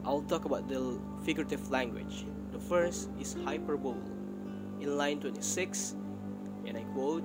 [0.05, 2.27] I'll talk about the figurative language.
[2.53, 4.16] The first is hyperbole.
[4.81, 5.97] In line 26,
[6.67, 7.25] and I quote,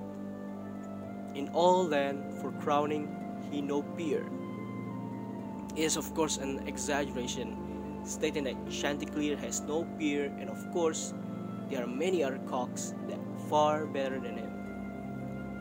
[1.34, 3.08] In all land for crowning
[3.50, 4.24] he no peer.
[5.76, 7.56] Is of course an exaggeration,
[8.04, 11.14] stating that Chanticleer has no peer, and of course,
[11.70, 14.50] there are many other cocks that far better than him.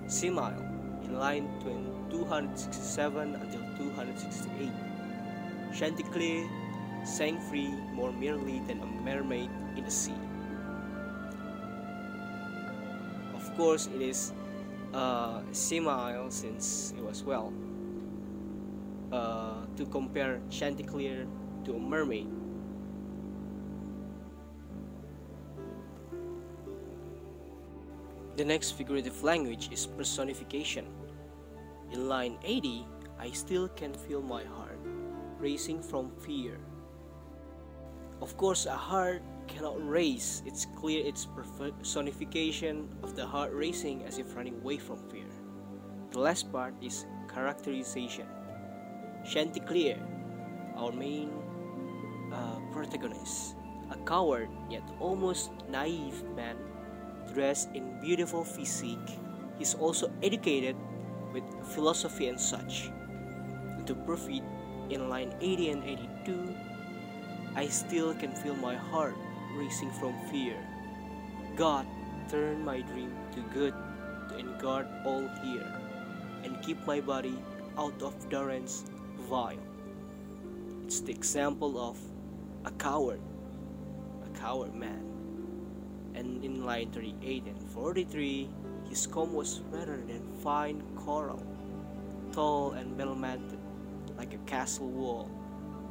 [0.07, 0.63] Simile
[1.03, 4.71] in line 267 until 268.
[5.73, 6.47] Chanticleer
[7.03, 10.13] sang free more merely than a mermaid in the sea.
[13.61, 14.33] Course, it is
[14.91, 17.53] uh, simile since it was well
[19.11, 21.27] uh, to compare Chanticleer
[21.65, 22.25] to a mermaid.
[28.35, 30.87] The next figurative language is personification.
[31.93, 32.87] In line 80,
[33.19, 34.79] I still can feel my heart
[35.37, 36.57] racing from fear.
[38.23, 39.21] Of course, a heart
[39.51, 40.41] cannot race.
[40.45, 45.27] It's clear its personification of the heart racing as if running away from fear.
[46.11, 48.27] The last part is characterization.
[49.23, 49.99] Chanticleer,
[50.75, 51.29] our main
[52.33, 53.55] uh, protagonist,
[53.91, 56.57] a coward yet almost naive man,
[57.33, 59.19] dressed in beautiful physique,
[59.57, 60.75] he's also educated
[61.33, 61.43] with
[61.75, 62.91] philosophy and such.
[63.85, 64.43] To prove it,
[64.89, 66.55] in line 80 and 82,
[67.55, 69.15] I still can feel my heart
[69.57, 70.55] racing from fear.
[71.55, 71.85] God,
[72.29, 73.73] turn my dream to good
[74.37, 75.67] and guard all here,
[76.43, 77.37] and keep my body
[77.77, 78.85] out of durance
[79.29, 79.57] vile.
[80.85, 81.97] It's the example of
[82.65, 83.21] a coward,
[84.25, 85.05] a coward man.
[86.13, 88.49] And in line 38 and 43,
[88.89, 91.41] his comb was redder than fine coral,
[92.33, 93.59] tall and battlemented
[94.17, 95.29] like a castle wall.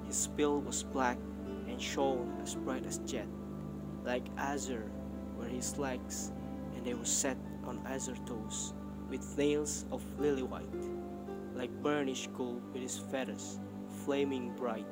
[0.06, 1.18] His bill was black
[1.66, 3.26] and shone as bright as jet,
[4.04, 4.90] like azure
[5.36, 6.32] were his legs,
[6.74, 8.74] and they were set on azure toes,
[9.08, 10.84] with nails of lily white,
[11.54, 13.58] like burnished gold with his feathers,
[14.04, 14.86] flaming bright.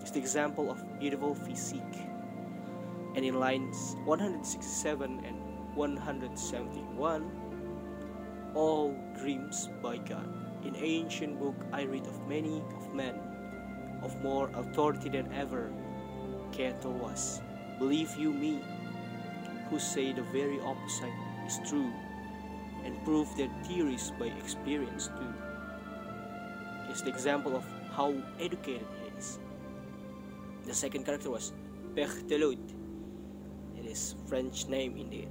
[0.00, 1.98] It's the example of beautiful physique.
[3.14, 7.30] And in lines 167 and 171,
[8.54, 10.28] all dreams by God.
[10.64, 13.14] In ancient book I read of many of men,
[14.02, 15.70] of more authority than ever
[16.52, 17.42] Cato was.
[17.78, 18.62] Believe you me,
[19.68, 21.12] who say the very opposite
[21.46, 21.90] is true,
[22.84, 25.34] and prove their theories by experience too.
[26.92, 29.40] Is the example of how educated he is.
[30.66, 31.52] The second character was
[31.96, 32.72] Pertelote.
[33.76, 35.28] It is French name indeed.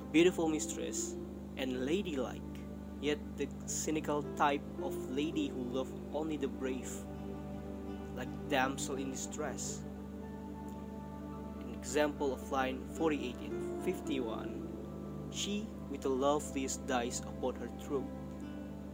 [0.00, 1.14] A beautiful mistress
[1.56, 2.42] and ladylike,
[3.00, 6.90] yet the cynical type of lady who loved only the brave,
[8.16, 9.82] like damsel in distress
[11.94, 14.50] example of line 48 and 51,
[15.30, 18.10] she, with the loveliest dice upon her throat,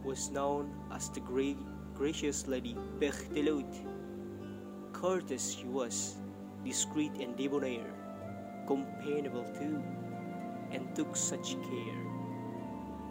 [0.03, 1.57] was known as the great
[1.95, 3.81] gracious Lady Pertelote.
[4.93, 6.17] Courteous she was,
[6.63, 7.89] discreet and debonair,
[8.67, 9.81] companionable too,
[10.69, 12.01] and took such care.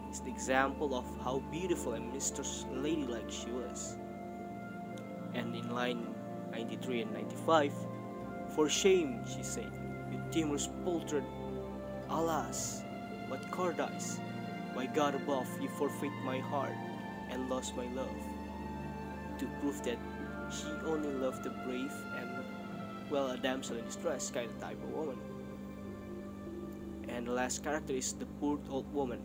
[0.07, 3.97] It's the example of how beautiful and mistress ladylike she was.
[5.33, 6.15] And in line
[6.53, 7.73] 93 and 95,
[8.55, 9.80] for shame, she said,
[10.31, 11.25] timorous poltroon.
[12.09, 12.83] Alas,
[13.27, 14.19] what cowardice!
[14.73, 16.73] By God above, you forfeit my heart
[17.29, 18.15] and lost my love.
[19.39, 19.97] To prove that
[20.49, 22.29] she only loved the brave and,
[23.09, 25.17] well, a damsel in distress kind of type of woman.
[27.09, 29.19] And the last character is the poor old woman,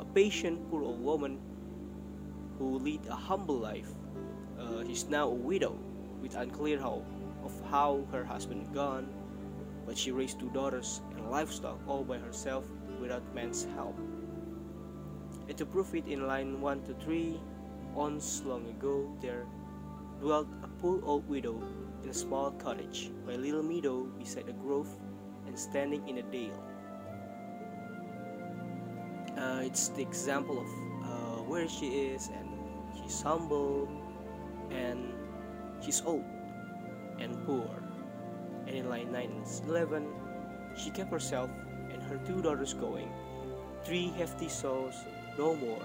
[0.00, 1.38] a patient poor old woman
[2.58, 3.90] who lead a humble life.
[4.58, 5.76] Uh, she's now a widow
[6.22, 7.04] with unclear hope
[7.44, 9.08] of how her husband gone,
[9.86, 12.64] but she raised two daughters and livestock all by herself
[13.00, 13.98] without man's help.
[15.48, 17.40] And to prove it in line 1 to 3,
[17.94, 19.46] once long ago there
[20.20, 21.60] dwelt a poor old widow
[22.02, 24.88] in a small cottage by a little meadow beside a grove
[25.46, 26.62] and standing in a dale.
[29.36, 30.66] Uh, it's the example of
[31.04, 32.48] uh, where she is and
[32.96, 33.88] she's humble
[34.70, 35.12] and
[35.84, 36.24] she's old
[37.18, 37.81] and poor.
[38.66, 40.06] And in line 9 and 11,
[40.76, 41.50] she kept herself
[41.92, 43.10] and her two daughters going.
[43.84, 44.94] Three hefty souls,
[45.38, 45.82] no more,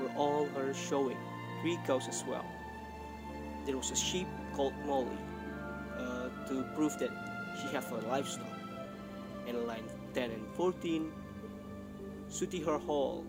[0.00, 1.16] were all her showing,
[1.62, 2.44] three cows as well.
[3.66, 5.18] There was a sheep called Molly,
[5.98, 7.10] uh, to prove that
[7.60, 8.46] she had a livestock.
[9.46, 9.84] And in line
[10.14, 11.12] 10 and 14,
[12.28, 13.24] Sooty her hall,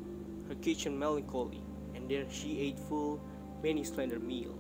[0.47, 1.61] her kitchen melancholy,
[1.93, 3.19] and there she ate full
[3.61, 4.57] many slender meal.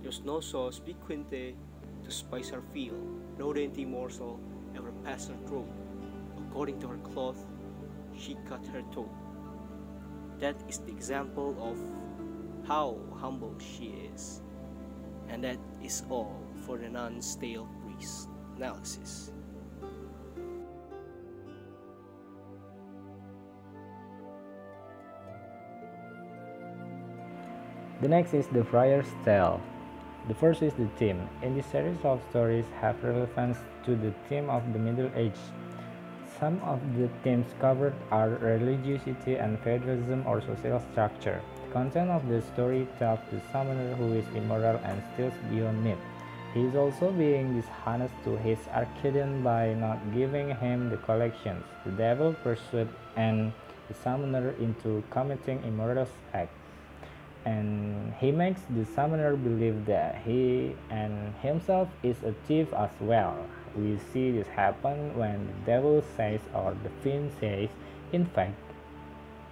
[0.00, 1.54] There was no sauce piquante
[2.04, 2.94] to spice her feel,
[3.38, 4.40] no dainty morsel
[4.76, 5.68] ever passed her throat.
[6.38, 7.44] According to her cloth,
[8.16, 9.10] she cut her toe.
[10.38, 11.78] That is the example of
[12.66, 14.42] how humble she is.
[15.28, 19.32] And that is all for the Nun's Tale priest analysis.
[28.00, 29.62] The next is the Friar's Tale.
[30.26, 31.28] The first is the theme.
[31.42, 35.36] In this series of stories have relevance to the theme of the Middle Age.
[36.40, 41.42] Some of the themes covered are religiosity and feudalism or social structure.
[41.66, 46.00] The content of the story tells the summoner who is immoral and steals beyond meat.
[46.54, 51.64] He is also being dishonest to his archdeacon by not giving him the collections.
[51.84, 53.52] The devil pursued and
[53.88, 56.63] the summoner into committing immoral acts
[57.44, 63.36] and he makes the summoner believe that he and himself is a thief as well.
[63.76, 67.68] We see this happen when the devil says or the fiend says,
[68.12, 68.54] in fact,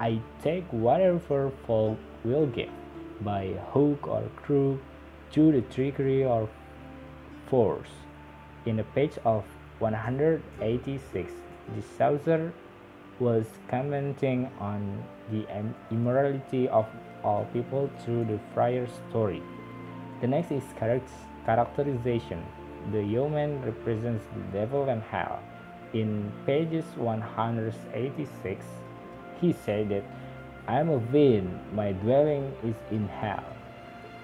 [0.01, 2.71] I take whatever folk will give,
[3.21, 4.81] by hook or crook,
[5.31, 6.49] through the trickery or
[7.47, 7.91] force.
[8.65, 9.45] In the page of
[9.81, 11.33] 186,
[11.75, 12.53] the Chaucer
[13.19, 15.47] was commenting on the
[15.91, 16.87] immorality of
[17.25, 19.43] all people through the friar's story.
[20.21, 20.65] The next is
[21.45, 22.45] characterization.
[22.93, 25.41] The yeoman represents the devil and hell.
[25.93, 28.65] In pages 186,
[29.41, 30.05] he said that
[30.69, 33.45] I am a fiend, my dwelling is in hell.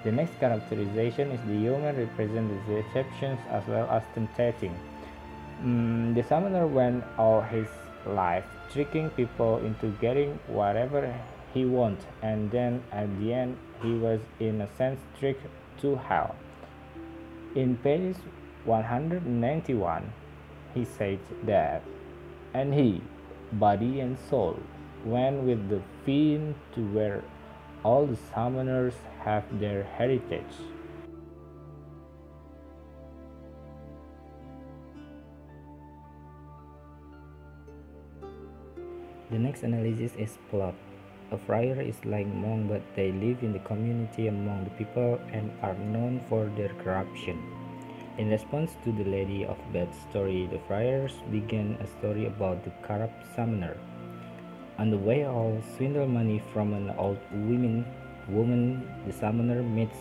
[0.04, 4.74] The next characterization is the yeoman represents the deceptions as well as tempting.
[5.62, 7.66] Mm, the summoner went all his
[8.06, 11.12] life tricking people into getting whatever
[11.54, 15.46] he wanted, and then at the end he was in a sense tricked
[15.80, 16.34] to hell.
[17.54, 18.16] In page
[18.64, 20.12] 191,
[20.74, 21.82] he said that,
[22.54, 23.00] and he,
[23.52, 24.58] body and soul,
[25.04, 27.22] went with the fiend to where
[27.84, 28.94] all the summoners
[29.24, 30.44] have their heritage.
[39.30, 40.74] The next analysis is plot.
[41.30, 45.52] A friar is like monk but they live in the community among the people and
[45.60, 47.36] are known for their corruption.
[48.16, 52.72] In response to the Lady of Bath story, the friars began a story about the
[52.80, 53.76] corrupt summoner.
[54.78, 57.84] On the way out, swindle money from an old woman,
[58.26, 59.98] woman the summoner meets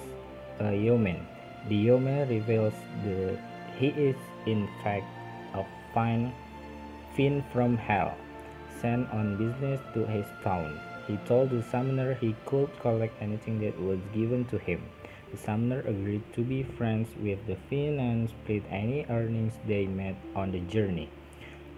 [0.60, 1.28] a yeoman.
[1.68, 2.74] The yeoman reveals
[3.04, 3.38] that
[3.78, 4.16] he is
[4.46, 5.06] in fact
[5.54, 6.32] a fine
[7.16, 8.16] fiend from hell
[8.80, 10.80] sent on business to his town.
[11.08, 14.84] He told the summoner he could collect anything that was given to him.
[15.32, 20.18] The summoner agreed to be friends with the fiend and split any earnings they made
[20.36, 21.10] on the journey.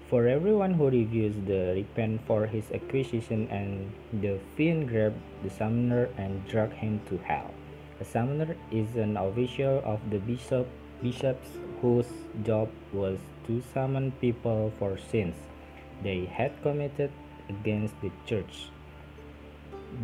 [0.09, 6.09] For everyone who refused the repent for his acquisition, and the fiend grabbed the summoner
[6.17, 7.53] and dragged him to hell.
[8.01, 10.67] A summoner is an official of the bishop,
[11.03, 11.49] bishops
[11.82, 12.09] whose
[12.43, 15.36] job was to summon people for sins
[16.03, 17.11] they had committed
[17.49, 18.69] against the church.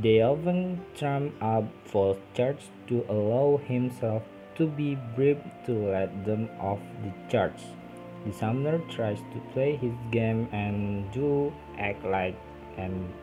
[0.02, 4.24] They often trump up false charges to allow himself
[4.56, 7.62] to be bribed to let them off the charge.
[8.26, 12.36] The summoner tries to play his game and do act like
[12.78, 13.14] and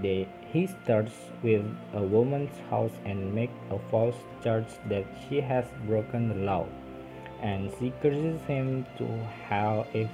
[0.00, 1.12] they, he starts
[1.42, 6.66] with a woman's house and make a false charge that she has broken the law
[7.42, 9.06] and she curses him to
[9.48, 10.08] hell if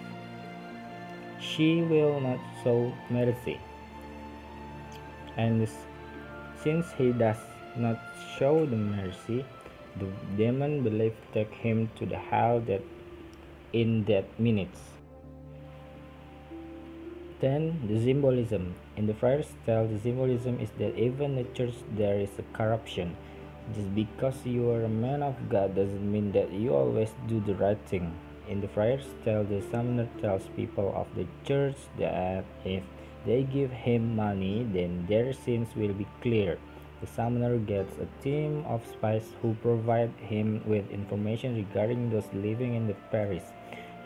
[1.41, 3.61] she will not show mercy.
[5.39, 5.68] And
[6.62, 7.39] since he does
[7.76, 7.99] not
[8.36, 9.47] show the mercy,
[9.99, 12.82] the demon believe take him to the hell that
[13.72, 14.80] in that minutes.
[17.41, 18.74] Then the symbolism.
[18.97, 22.43] In the friar's tale, the symbolism is that even in the church there is a
[22.53, 23.16] corruption.
[23.74, 27.55] Just because you are a man of God doesn't mean that you always do the
[27.55, 28.12] right thing.
[28.49, 32.82] In the friar's tale, the summoner tells people of the church that if
[33.29, 36.59] they give him money, then their sins will be cleared.
[37.03, 42.74] The summoner gets a team of spies who provide him with information regarding those living
[42.74, 43.45] in the parish.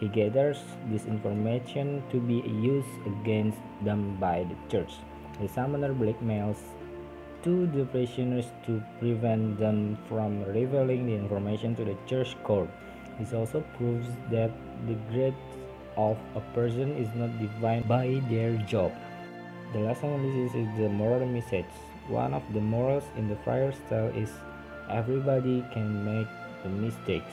[0.00, 0.58] He gathers
[0.90, 4.94] this information to be used against them by the church.
[5.40, 6.58] The summoner blackmails
[7.44, 12.68] to the prisoners to prevent them from revealing the information to the church court.
[13.20, 14.50] This also proves that
[14.88, 15.34] the grade
[15.96, 18.92] of a person is not defined by their job.
[19.72, 21.72] The last analysis is the moral message.
[22.08, 24.28] One of the morals in the friar's tale is
[24.90, 26.28] everybody can make
[26.62, 27.32] the mistakes.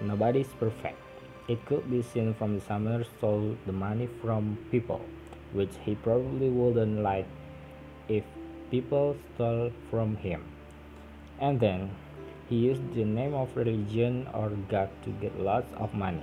[0.00, 1.02] Nobody is perfect.
[1.48, 5.00] It could be seen from the summoner stole the money from people,
[5.52, 7.26] which he probably wouldn't like
[8.06, 8.22] if
[8.70, 10.44] people stole from him.
[11.40, 11.90] And then
[12.48, 16.22] he used the name of religion or God to get lots of money.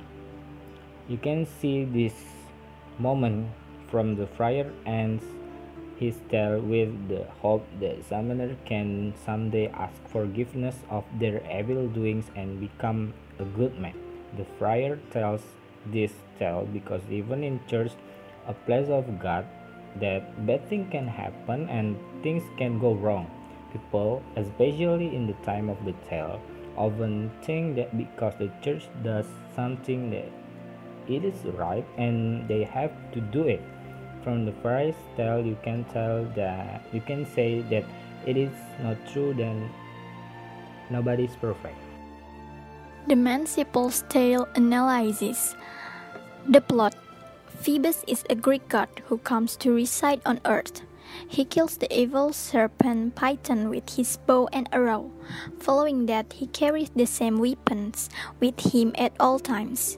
[1.10, 2.16] You can see this
[2.98, 3.52] moment
[3.90, 5.24] from the friar ends
[6.00, 12.26] his tale with the hope that summoner can someday ask forgiveness of their evil doings
[12.36, 13.96] and become a good man.
[14.38, 15.42] The friar tells
[15.88, 17.92] this tale because even in church,
[18.48, 19.46] a place of God,
[20.00, 23.30] that bad things can happen and things can go wrong.
[23.74, 26.42] People, especially in the time of the tale,
[26.78, 29.26] often think that because the church does
[29.56, 30.32] something that
[31.08, 33.62] it is right and they have to do it.
[34.24, 37.86] From the first tale you can tell that you can say that
[38.26, 38.52] it is
[38.84, 39.70] not true then
[40.90, 41.78] nobody is perfect.
[43.08, 45.56] The Manciple's tale analysis.
[46.48, 46.96] The plot
[47.60, 50.82] Phoebus is a Greek god who comes to reside on earth.
[51.28, 55.12] He kills the evil serpent Python with his bow and arrow.
[55.60, 58.10] Following that, he carries the same weapons
[58.40, 59.98] with him at all times.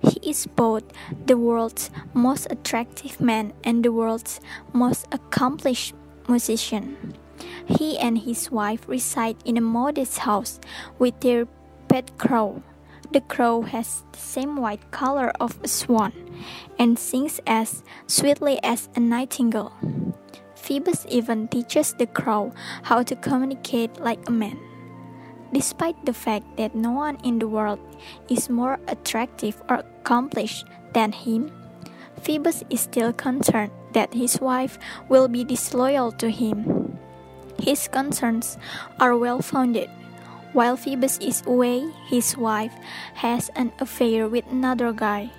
[0.00, 0.84] He is both
[1.26, 4.40] the world's most attractive man and the world's
[4.72, 5.94] most accomplished
[6.28, 7.14] musician.
[7.66, 10.60] He and his wife reside in a modest house
[10.98, 11.46] with their
[11.88, 12.62] pet crow.
[13.12, 16.12] The crow has the same white color of a swan
[16.78, 19.72] and sings as sweetly as a nightingale.
[20.54, 22.52] Phoebus even teaches the crow
[22.82, 24.58] how to communicate like a man.
[25.52, 27.78] Despite the fact that no one in the world
[28.28, 31.52] is more attractive or accomplished than him,
[32.22, 34.78] Phoebus is still concerned that his wife
[35.08, 36.98] will be disloyal to him.
[37.62, 38.58] His concerns
[39.00, 39.88] are well founded.
[40.52, 42.72] While Phoebus is away, his wife
[43.14, 45.30] has an affair with another guy.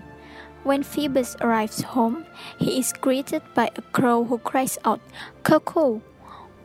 [0.63, 2.25] When Phoebus arrives home,
[2.59, 5.01] he is greeted by a crow who cries out,
[5.43, 6.01] Cuckoo!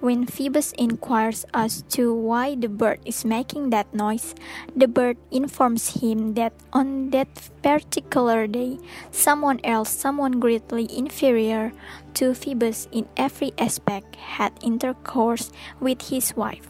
[0.03, 4.35] When Phoebus inquires as to why the bird is making that noise,
[4.75, 7.31] the bird informs him that on that
[7.63, 8.83] particular day,
[9.13, 11.71] someone else, someone greatly inferior
[12.15, 16.67] to Phoebus in every aspect, had intercourse with his wife.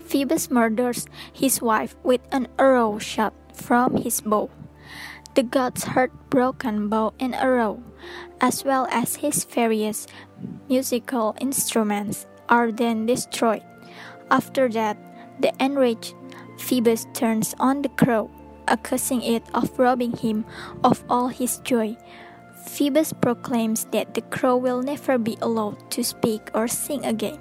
[0.00, 4.48] Phoebus murders his wife with an arrow shot from his bow.
[5.40, 7.80] The gods heard broken bow and arrow,
[8.42, 10.06] as well as his various
[10.68, 13.64] musical instruments, are then destroyed.
[14.30, 15.00] After that,
[15.40, 16.12] the enraged
[16.58, 18.30] Phoebus turns on the crow,
[18.68, 20.44] accusing it of robbing him
[20.84, 21.96] of all his joy.
[22.66, 27.40] Phoebus proclaims that the crow will never be allowed to speak or sing again.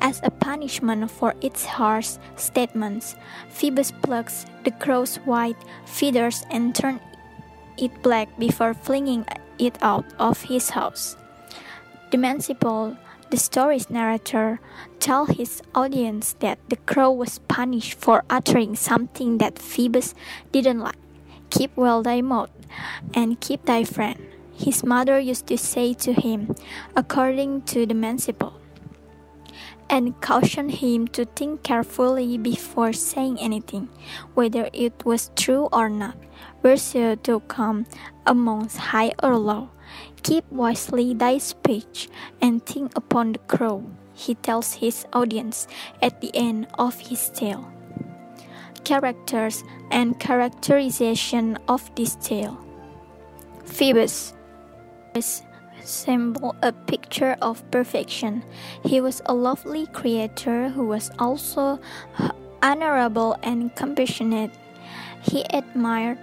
[0.00, 3.16] As a punishment for its harsh statements,
[3.50, 7.02] Phoebus plucks the crow's white feathers and turns
[7.82, 9.26] it black before flinging
[9.58, 11.16] it out of his house.
[12.10, 12.96] The Manciple,
[13.30, 14.60] the story's narrator,
[15.00, 20.14] tells his audience that the crow was punished for uttering something that Phoebus
[20.52, 21.00] didn't like.
[21.50, 22.50] Keep well thy mouth,
[23.14, 24.20] and keep thy friend.
[24.54, 26.54] His mother used to say to him,
[26.94, 28.54] according to the Manciple,
[29.92, 33.90] and cautioned him to think carefully before saying anything,
[34.32, 36.16] whether it was true or not.
[36.62, 37.84] Verse to come
[38.26, 39.68] amongst high or low.
[40.22, 42.08] Keep wisely thy speech
[42.40, 43.84] and think upon the crow,
[44.14, 45.68] he tells his audience
[46.00, 47.70] at the end of his tale.
[48.84, 52.56] Characters and characterization of this tale.
[53.66, 54.32] Phoebus
[55.82, 58.44] resembled a picture of perfection.
[58.84, 61.80] He was a lovely creator who was also
[62.62, 64.52] honorable and compassionate.
[65.22, 66.18] He admired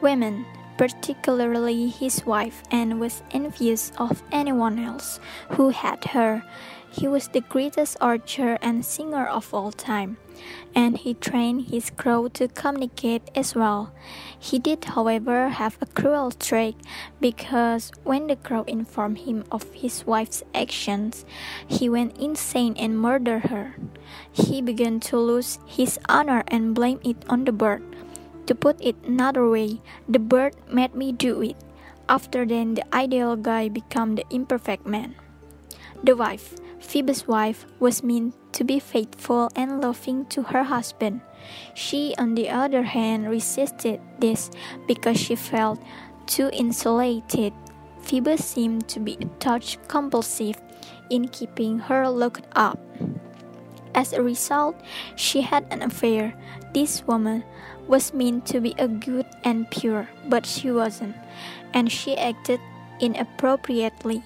[0.00, 0.44] women
[0.78, 6.42] particularly his wife, and was envious of anyone else who had her.
[6.90, 10.16] He was the greatest archer and singer of all time,
[10.74, 13.92] and he trained his crow to communicate as well.
[14.38, 16.76] He did, however, have a cruel trait
[17.20, 21.24] because when the crow informed him of his wife's actions,
[21.66, 23.76] he went insane and murdered her.
[24.32, 27.82] He began to lose his honor and blamed it on the bird.
[28.46, 31.56] To put it another way, the bird made me do it.
[32.08, 35.16] After then, the ideal guy became the imperfect man.
[36.02, 41.20] The wife, Phoebus' wife, was meant to be faithful and loving to her husband.
[41.74, 44.50] She, on the other hand, resisted this
[44.86, 45.80] because she felt
[46.26, 47.52] too insulated.
[48.02, 50.60] Phoebus seemed to be a touch compulsive
[51.10, 52.78] in keeping her locked up.
[53.94, 54.76] As a result,
[55.16, 56.34] she had an affair.
[56.72, 57.44] This woman
[57.86, 61.16] was meant to be a good and pure, but she wasn't,
[61.72, 62.60] and she acted
[63.00, 64.22] inappropriately.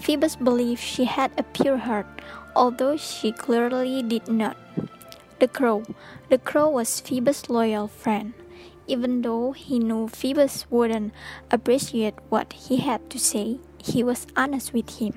[0.00, 2.06] Phoebus believed she had a pure heart,
[2.54, 4.56] although she clearly did not.
[5.38, 5.82] The crow.
[6.28, 8.34] The crow was Phoebus' loyal friend.
[8.86, 11.12] Even though he knew Phoebus wouldn't
[11.50, 15.14] appreciate what he had to say, he was honest with him.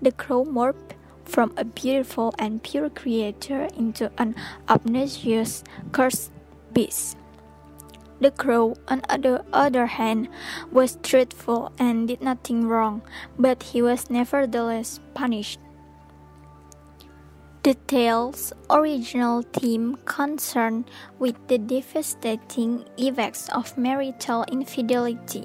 [0.00, 4.34] The crow morphed from a beautiful and pure creature into an
[4.68, 6.30] obnoxious, cursed
[6.72, 7.16] beast.
[8.20, 10.28] The crow, on the other hand,
[10.72, 13.02] was truthful and did nothing wrong,
[13.38, 15.60] but he was nevertheless punished.
[17.62, 20.88] The tale's original theme concerned
[21.18, 25.44] with the devastating effects of marital infidelity.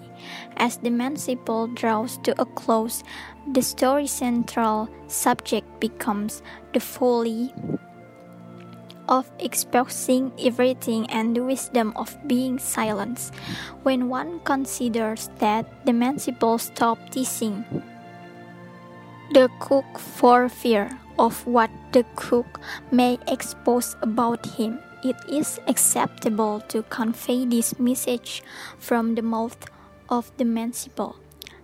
[0.55, 3.03] As the manciple draws to a close,
[3.51, 6.43] the story's central subject becomes
[6.73, 7.51] the folly
[9.11, 13.29] of exposing everything and the wisdom of being silent
[13.83, 17.65] when one considers that the manciple stopped teasing
[19.33, 22.59] the cook for fear of what the cook
[22.91, 24.79] may expose about him.
[25.03, 28.43] It is acceptable to convey this message
[28.77, 29.57] from the mouth
[30.09, 31.15] of the manciple.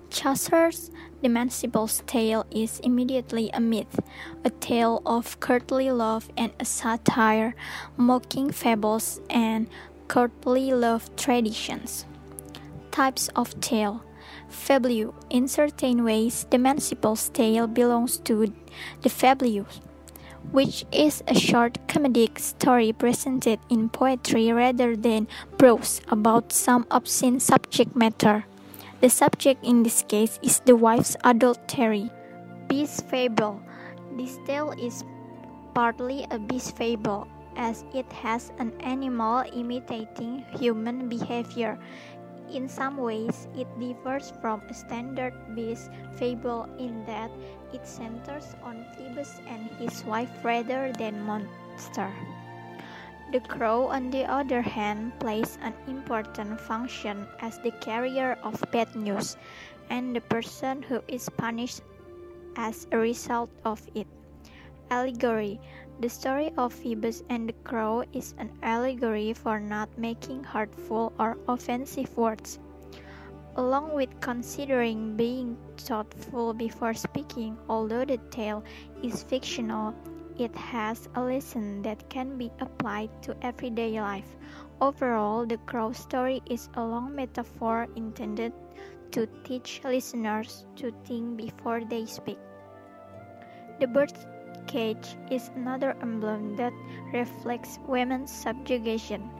[0.10, 0.92] Chaucer's
[1.22, 4.00] The Manciple's tale is immediately a myth,
[4.46, 7.56] a tale of courtly love and a satire,
[7.98, 9.68] mocking fables and
[10.08, 12.06] courtly love traditions.
[12.92, 14.04] Types of tale
[14.50, 15.14] Fabliau.
[15.30, 18.54] In certain ways, the Manciple's tale belongs to
[19.02, 19.66] the Fabliau,
[20.52, 27.40] which is a short comedic story presented in poetry rather than prose about some obscene
[27.40, 28.46] subject matter.
[29.00, 32.10] The subject in this case is the wife's adultery.
[32.68, 33.62] Beast fable.
[34.18, 35.06] This tale is
[35.76, 41.78] partly a beast fable as it has an animal imitating human behavior.
[42.50, 47.30] In some ways, it differs from a standard beast fable in that
[47.74, 52.10] it centers on Phoebus and his wife rather than monster.
[53.30, 58.96] The crow, on the other hand, plays an important function as the carrier of bad
[58.96, 59.36] news
[59.90, 61.82] and the person who is punished
[62.56, 64.08] as a result of it.
[64.90, 65.60] Allegory
[66.00, 71.38] The story of Phoebus and the crow is an allegory for not making hurtful or
[71.50, 72.60] offensive words.
[73.58, 78.64] Along with considering being thoughtful before speaking, although the tale
[79.04, 79.94] is fictional,
[80.38, 84.38] it has a lesson that can be applied to everyday life.
[84.80, 88.54] Overall, the crow story is a long metaphor intended
[89.12, 92.38] to teach listeners to think before they speak.
[93.80, 94.14] The bird
[94.68, 96.74] cage is another emblem that
[97.14, 99.32] reflects women's subjugation.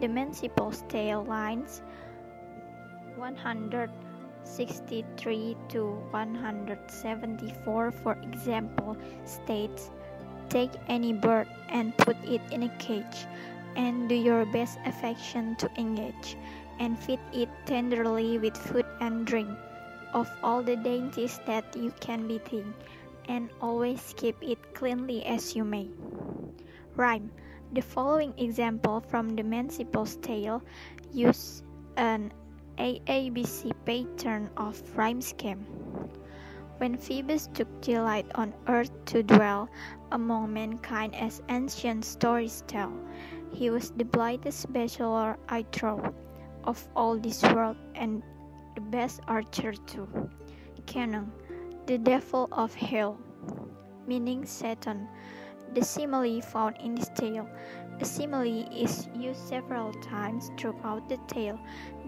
[0.00, 1.80] The Manciple's tale lines
[3.16, 9.90] 163 to 174, for example, states
[10.52, 13.24] Take any bird and put it in a cage,
[13.74, 16.36] and do your best affection to engage,
[16.76, 19.48] and feed it tenderly with food and drink,
[20.12, 22.68] of all the dainties that you can be think,
[23.32, 25.88] and always keep it cleanly as you may.
[26.96, 27.32] Rhyme.
[27.72, 30.60] The following example from the Manciple's tale
[31.16, 31.62] use
[31.96, 32.30] an
[32.76, 35.64] AABC pattern of rhyme scheme.
[36.82, 39.68] When Phoebus took delight on earth to dwell
[40.10, 42.92] among mankind as ancient stories tell,
[43.52, 46.12] he was the blithest bachelor I trow
[46.64, 48.20] of all this world and
[48.74, 50.08] the best archer too.
[50.86, 51.30] Kenning,
[51.86, 53.16] the devil of hell,
[54.08, 55.06] meaning Satan.
[55.74, 57.48] The simile found in this tale.
[58.00, 61.58] A simile is used several times throughout the tale.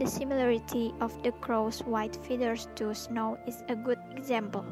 [0.00, 4.64] The similarity of the crow's white feathers to snow is a good example.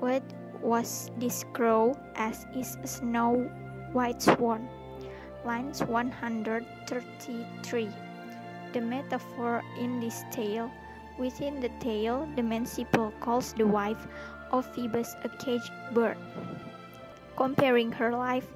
[0.00, 0.22] What
[0.60, 3.50] was this crow as is a snow
[3.92, 4.68] white swan?
[5.44, 7.88] Lines 133.
[8.72, 10.70] The metaphor in this tale
[11.18, 14.06] Within the tale, the Manciple calls the wife
[14.50, 16.16] of Phoebus a caged bird,
[17.36, 18.48] comparing her life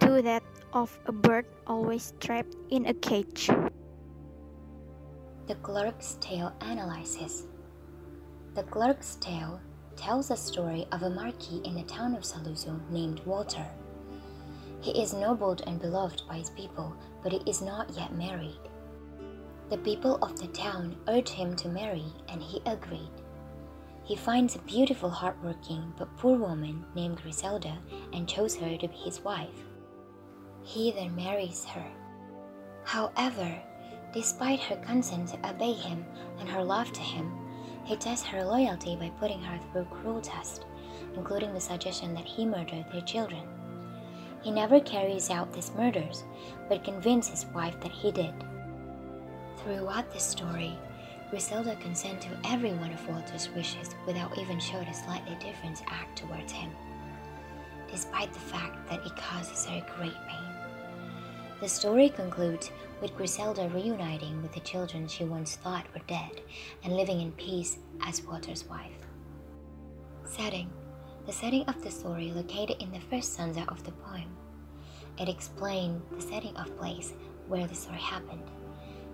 [0.00, 3.50] to that of a bird always trapped in a cage.
[5.46, 7.46] The Clerk's Tale analysis.
[8.56, 9.60] The Clerk's Tale
[9.96, 13.66] tells the story of a marquis in the town of Saluzzo named Walter.
[14.80, 18.58] He is noble and beloved by his people, but he is not yet married.
[19.68, 23.10] The people of the town urge him to marry, and he agreed.
[24.04, 27.76] He finds a beautiful, hardworking, but poor woman named Griselda
[28.14, 29.66] and chose her to be his wife.
[30.62, 31.86] He then marries her.
[32.84, 33.54] However,
[34.14, 36.06] despite her consent to obey him
[36.38, 37.30] and her love to him,
[37.86, 40.64] he tests her loyalty by putting her through cruel tests,
[41.14, 43.42] including the suggestion that he murdered their children.
[44.42, 46.24] He never carries out these murders,
[46.68, 48.34] but convinces his wife that he did.
[49.58, 50.76] Throughout this story,
[51.30, 56.18] Griselda consents to every one of Walter's wishes without even showing a slightly different act
[56.18, 56.70] towards him,
[57.90, 60.55] despite the fact that it causes her great pain.
[61.60, 66.42] The story concludes with Griselda reuniting with the children she once thought were dead
[66.84, 69.06] and living in peace as Walter's wife.
[70.24, 70.70] Setting
[71.26, 74.36] The setting of the story located in the first stanza of the poem.
[75.18, 77.14] It explained the setting of place
[77.48, 78.50] where the story happened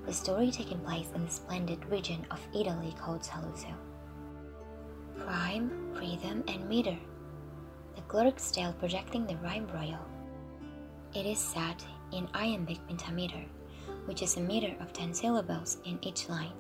[0.07, 3.73] the story taking place in the splendid region of Italy called Saluzzo.
[5.17, 6.97] Rhyme, rhythm, and meter.
[7.95, 10.05] The clerk's tale projecting the rhyme royal.
[11.15, 13.45] It is set in iambic pentameter,
[14.07, 16.53] which is a meter of 10 syllables in each line.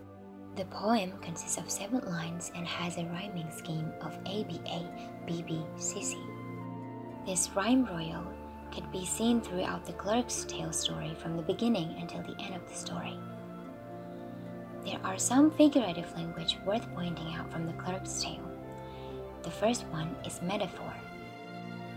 [0.57, 4.86] The poem consists of seven lines and has a rhyming scheme of ABA,
[5.26, 6.14] BB, CC.
[7.24, 8.26] This rhyme royal
[8.72, 12.68] could be seen throughout the clerk's tale story from the beginning until the end of
[12.68, 13.16] the story.
[14.84, 18.50] There are some figurative language worth pointing out from the clerk's tale.
[19.42, 20.92] The first one is metaphor.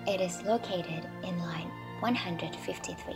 [0.07, 3.15] It is located in line 153.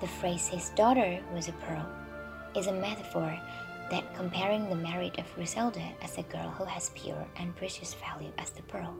[0.00, 1.86] The phrase his daughter was a pearl
[2.54, 3.38] is a metaphor
[3.90, 8.32] that comparing the merit of Griselda as a girl who has pure and precious value
[8.38, 8.94] as the pearl.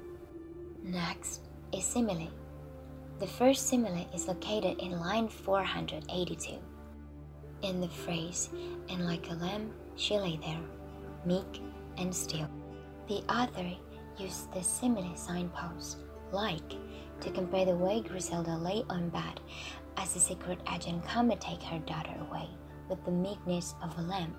[0.83, 1.43] Next
[1.73, 2.31] is simile.
[3.19, 6.59] The first simile is located in line 482.
[7.63, 8.51] In the phrase,
[8.89, 10.63] and like a lamb she lay there,
[11.25, 11.61] meek
[11.97, 12.49] and still.
[13.09, 13.71] The author
[14.19, 15.99] used the simile signpost,
[16.31, 16.75] like,
[17.21, 19.41] to compare the way Griselda lay on bed
[19.99, 22.49] as the secret agent come to take her daughter away
[22.89, 24.35] with the meekness of a lamb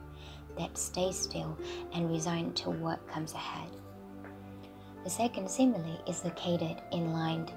[0.58, 1.58] that stays still
[1.94, 3.70] and resigned to what comes ahead.
[5.04, 7.48] The second simile is located in line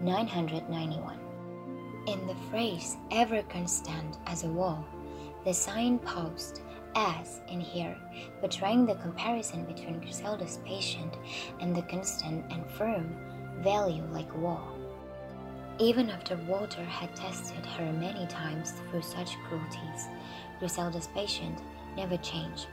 [0.00, 1.18] 991.
[2.06, 4.86] In the phrase ever constant as a wall,
[5.44, 6.62] the signpost
[6.94, 7.96] as in here,
[8.40, 11.16] betraying the comparison between Griselda's patient
[11.60, 13.16] and the constant and firm
[13.62, 14.77] value like wall.
[15.80, 20.08] Even after Walter had tested her many times through such cruelties,
[20.58, 21.60] Griselda's patient
[21.96, 22.66] never changed.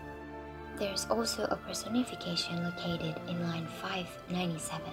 [0.77, 4.91] There is also a personification located in line 597.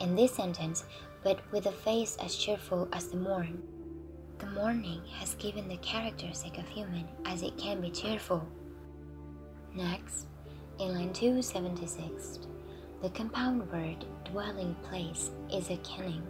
[0.00, 0.84] In this sentence,
[1.22, 3.62] but with a face as cheerful as the morn,
[4.38, 8.46] the morning has given the characteristic of human as it can be cheerful.
[9.74, 10.26] Next,
[10.78, 12.40] in line 276,
[13.00, 16.26] the compound word dwelling place is a kenning,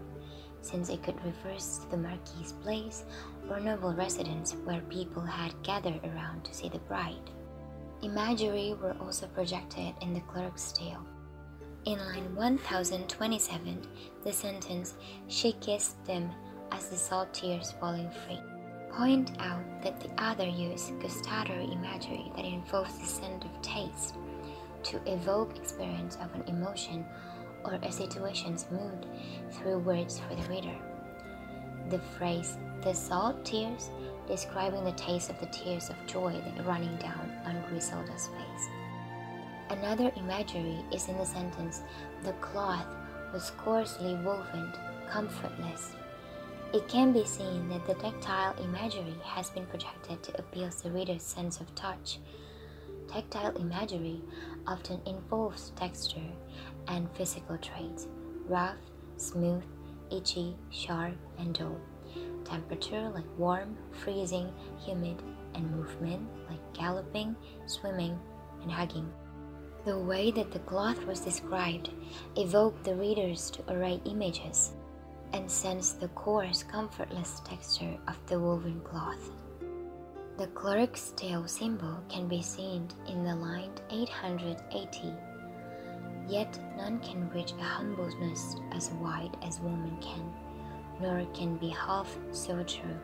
[0.67, 3.05] since it could refer to the marquis's place
[3.49, 7.31] or noble residence where people had gathered around to see the bride.
[8.03, 11.07] Imagery were also projected in the clerk's tale.
[11.85, 13.87] In line 1027,
[14.25, 14.95] the sentence,
[15.29, 16.31] She kissed them
[16.73, 18.41] as the salt tears falling free.
[18.91, 24.17] Point out that the other use gustatory imagery that involves the scent of taste
[24.83, 27.05] to evoke experience of an emotion
[27.67, 29.07] or a situation's mood
[29.51, 30.77] through words for the reader.
[31.91, 33.91] The phrase the salt tears
[34.29, 38.69] describing the taste of the tears of joy that running down on Griselda's face.
[39.71, 41.83] Another imagery is in the sentence,
[42.23, 42.87] the cloth
[43.33, 44.73] was coarsely woven,
[45.11, 45.93] comfortless,
[46.73, 50.91] it can be seen that the tactile imagery has been projected to appeal to the
[50.91, 52.19] reader's sense of touch.
[53.09, 54.21] Tactile imagery
[54.67, 56.29] often involves texture
[56.89, 58.09] and physical traits
[58.49, 58.77] rough,
[59.17, 59.63] smooth,
[60.11, 61.79] itchy, sharp, and dull.
[62.45, 65.23] Temperature like warm, freezing, humid,
[65.55, 67.35] and movement like galloping,
[67.67, 68.19] swimming,
[68.63, 69.11] and hugging.
[69.85, 71.91] The way that the cloth was described
[72.37, 74.75] evoked the readers to array images
[75.33, 79.31] and sense the coarse, comfortless texture of the woven cloth.
[80.39, 85.15] The clerk's tale symbol can be seen in the line 880.
[86.29, 90.33] Yet none can reach a humbleness as wide as woman can,
[91.01, 92.99] nor can be half so true.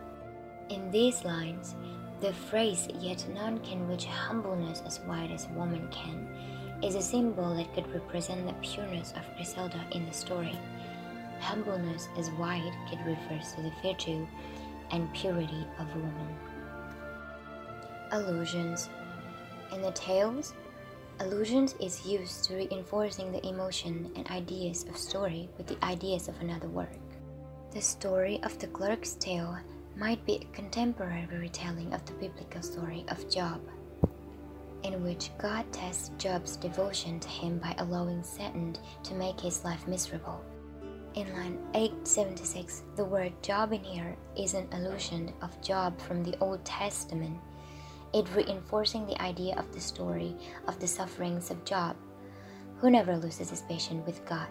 [0.71, 1.77] In these lines,
[2.21, 6.29] the phrase, yet none can reach a humbleness as wide as woman can,
[6.83, 10.59] is a symbol that could represent the pureness of Griselda in the story.
[11.41, 14.27] Humbleness as wide it refers to the virtue
[14.91, 16.37] and purity of woman.
[18.11, 18.89] Allusions
[19.73, 20.55] In the tales,
[21.23, 26.39] allusions is used to reinforcing the emotion and ideas of story with the ideas of
[26.41, 26.99] another work.
[27.73, 29.57] The story of the clerk's tale
[29.97, 33.61] might be a contemporary retelling of the biblical story of Job,
[34.83, 39.87] in which God tests Job's devotion to him by allowing Satan to make his life
[39.87, 40.45] miserable.
[41.15, 46.37] In line 876, the word Job in here is an allusion of Job from the
[46.41, 47.39] Old Testament,
[48.13, 50.37] it reinforcing the idea of the story
[50.67, 51.97] of the sufferings of Job,
[52.77, 54.49] who never loses his patience with God.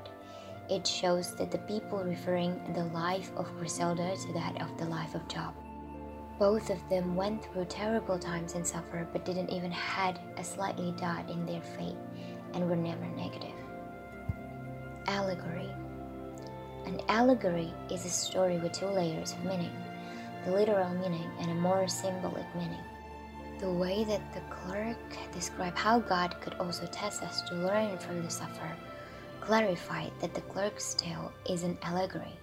[0.69, 5.15] It shows that the people referring the life of Griselda to that of the life
[5.15, 5.53] of Job.
[6.39, 10.93] Both of them went through terrible times and suffered, but didn't even had a slightly
[10.93, 11.97] doubt in their faith
[12.53, 13.55] and were never negative.
[15.07, 15.69] Allegory
[16.85, 19.71] an allegory is a story with two layers of meaning
[20.45, 22.83] the literal meaning and a more symbolic meaning.
[23.61, 24.97] The way that the clerk
[25.31, 28.75] described how God could also test us to learn from the sufferer
[29.39, 32.39] clarified that the clerk's tale is an allegory.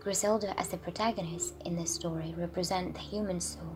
[0.00, 3.74] Griselda, as the protagonist in the story, represents the human soul,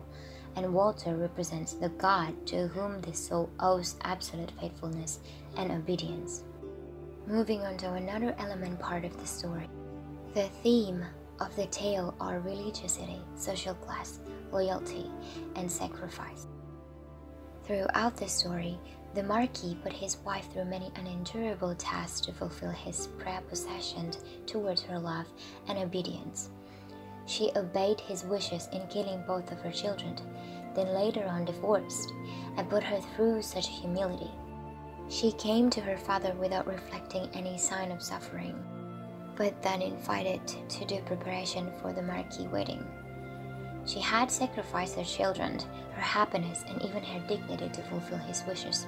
[0.55, 5.19] and Walter represents the God to whom the soul owes absolute faithfulness
[5.57, 6.43] and obedience.
[7.25, 9.67] Moving on to another element part of the story.
[10.35, 11.03] The theme
[11.39, 14.19] of the tale are religiosity, social class,
[14.51, 15.09] loyalty,
[15.55, 16.45] and sacrifice.
[17.69, 18.79] Throughout the story,
[19.13, 24.09] The Marquis put his wife through many unendurable tasks to fulfill his prepossession
[24.47, 25.27] towards her love
[25.67, 26.49] and obedience.
[27.27, 30.15] She obeyed his wishes in killing both of her children,
[30.73, 32.11] then later on divorced,
[32.57, 34.31] and put her through such humility.
[35.07, 38.55] She came to her father without reflecting any sign of suffering,
[39.35, 42.83] but then invited to do preparation for the Marquis wedding.
[43.85, 45.59] She had sacrificed her children,
[45.93, 48.87] her happiness, and even her dignity to fulfill his wishes.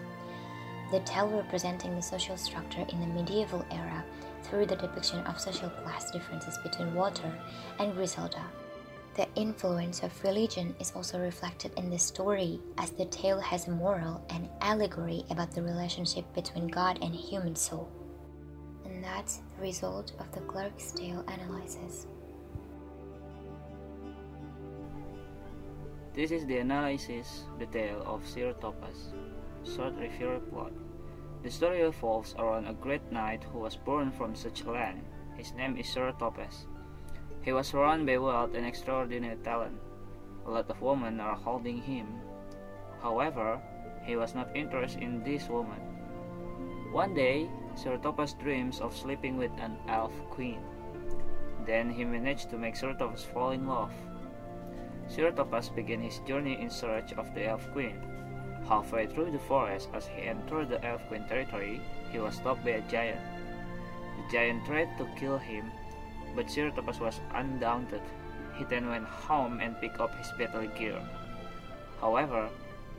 [0.91, 4.03] The tale representing the social structure in the medieval era
[4.43, 7.31] through the depiction of social class differences between Walter
[7.79, 8.43] and Griselda.
[9.15, 13.71] The influence of religion is also reflected in the story, as the tale has a
[13.71, 17.89] moral and allegory about the relationship between God and human soul.
[18.85, 22.07] And that's the result of the Clerk's Tale analysis.
[26.13, 29.15] This is the analysis detail of Sir Thopas.
[29.63, 30.73] Short review plot.
[31.41, 35.05] The story revolves around a great knight who was born from such a land.
[35.37, 36.67] His name is Sir Thopas.
[37.43, 39.79] He was surrounded by wealth and extraordinary talent.
[40.45, 42.19] A lot of women are holding him.
[43.01, 43.61] However,
[44.03, 45.79] he was not interested in this woman.
[46.91, 50.59] One day, Sir Thopas dreams of sleeping with an elf queen.
[51.65, 53.93] Then he managed to make Sir Thopas fall in love.
[55.11, 57.99] Sir Thopas began his journey in search of the Elf Queen.
[58.65, 61.81] Halfway through the forest, as he entered the Elf Queen territory,
[62.13, 63.19] he was stopped by a giant.
[64.15, 65.69] The giant tried to kill him,
[66.33, 68.01] but Sir Thopas was undaunted.
[68.55, 71.03] He then went home and picked up his battle gear.
[71.99, 72.47] However,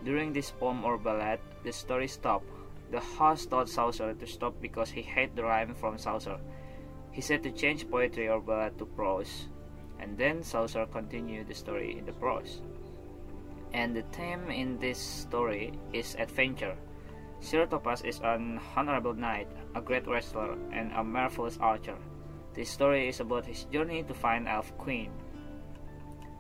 [0.05, 2.45] during this poem or ballad, the story stopped.
[2.91, 6.39] The host told Chaucer to stop because he hated the rhyme from Chaucer.
[7.11, 9.49] He said to change poetry or ballad to prose
[10.03, 12.61] and then Chaucer continued the story in the prose.
[13.73, 16.75] And the theme in this story is adventure.
[17.39, 21.97] Sir Thopas is an honorable knight, a great wrestler, and a marvelous archer.
[22.53, 25.11] This story is about his journey to find Elf Queen.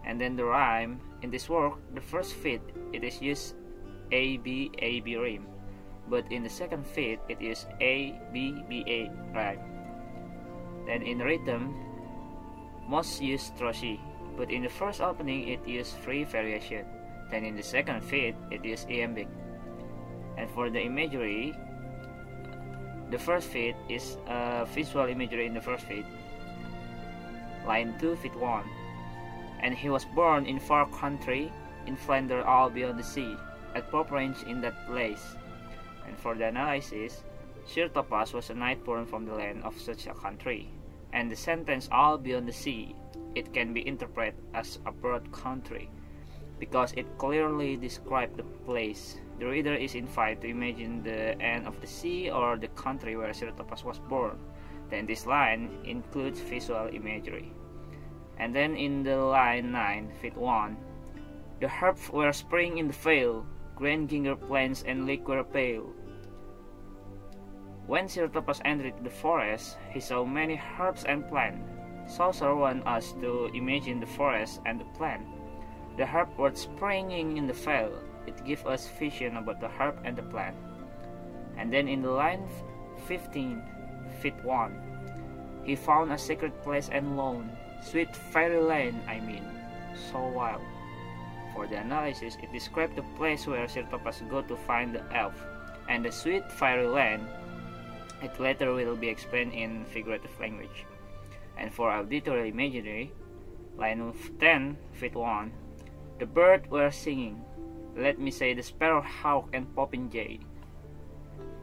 [0.04, 2.60] And then the rhyme in this work, the first feat,
[2.92, 3.54] it is used
[4.10, 5.46] A B A B rhyme,
[6.10, 9.62] but in the second feat, it is A B B A rhyme.
[10.84, 11.74] Then in rhythm,
[12.93, 13.99] most use trochee,
[14.36, 16.84] but in the first opening it used free variation.
[17.30, 19.28] Then in the second feat it used iambic.
[20.36, 21.57] And for the imagery,
[23.11, 26.05] the first feat is a visual imagery in the first feat.
[27.66, 28.64] Line 2, feat 1.
[29.61, 31.51] And he was born in far country,
[31.86, 33.36] in Flanders all beyond the sea,
[33.74, 35.24] at Popering in that place.
[36.07, 37.24] And for the analysis,
[37.64, 40.68] Sir Thopas was a knight born from the land of such a country
[41.12, 42.94] and the sentence all beyond the sea,
[43.34, 45.88] it can be interpreted as a broad country
[46.58, 49.18] because it clearly describes the place.
[49.38, 53.32] The reader is invited to imagine the end of the sea or the country where
[53.34, 54.38] Sir Thopas was born.
[54.88, 57.52] Then this line includes visual imagery.
[58.38, 60.76] And then in the line 9, feat 1,
[61.60, 63.44] the herbs were spring in the vale,
[63.74, 65.90] green ginger plants and liquor pale.
[67.87, 71.66] When Sir Thopas entered the forest, he saw many herbs and plants.
[72.16, 75.26] Chaucer wants us to imagine the forest and the plant.
[75.97, 77.99] The herb was springing in the vale.
[78.26, 80.57] It gives us vision about the herb and the plant.
[81.59, 82.47] And then in the line
[83.09, 83.62] 15,
[84.20, 87.51] feat 1, he found a secret place and lone,
[87.83, 89.45] sweet fairy land, I mean,
[90.11, 90.62] so wild.
[91.53, 95.35] For the analysis, it described the place where Sir Thopas go to find the elf,
[95.89, 97.26] and the sweet fairy land
[98.23, 100.87] it later will be explained in figurative language.
[101.59, 103.12] And for auditory imagery,
[103.77, 105.53] line 10, feat 1,
[106.18, 107.45] the bird were singing.
[107.97, 110.41] Let me say the sparrow, hawk, and popinjay.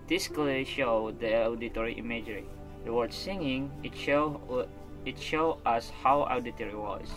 [0.07, 2.45] This clearly show the auditory imagery.
[2.85, 4.67] The word singing, it show,
[5.05, 7.09] it show us how auditory was.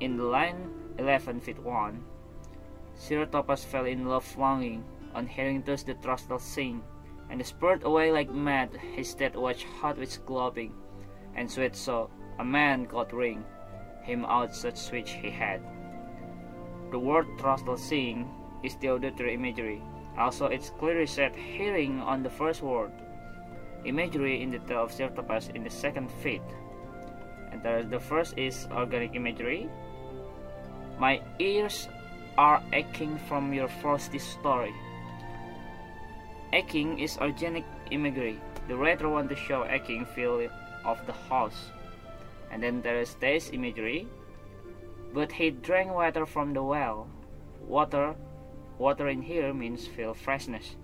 [0.00, 2.04] In the line 11 feat 1,
[2.94, 6.82] Sir Thopas fell in love longing on hearing thus the throstle sing
[7.30, 10.72] and spurred away like mad, his dead watch hot with gloving,
[11.34, 13.44] and sweet so a man got ring,
[14.02, 15.60] him out such switch he had.
[16.90, 18.28] The word throstle seeing
[18.62, 19.82] is the auditory imagery.
[20.16, 22.92] Also, it's clearly said hearing on the first word.
[23.84, 26.42] Imagery in the tale of Sir Thopas in the second feat.
[27.52, 29.68] And the first is organic imagery.
[30.98, 31.88] My ears
[32.38, 34.74] are aching from your frosty story.
[36.56, 38.40] Aching is organic imagery.
[38.66, 40.48] The writer want to show aching feel
[40.86, 41.68] of the house.
[42.50, 44.08] And then there is taste imagery.
[45.12, 47.08] But he drank water from the well.
[47.60, 48.16] Water
[48.78, 50.76] water in here means feel freshness.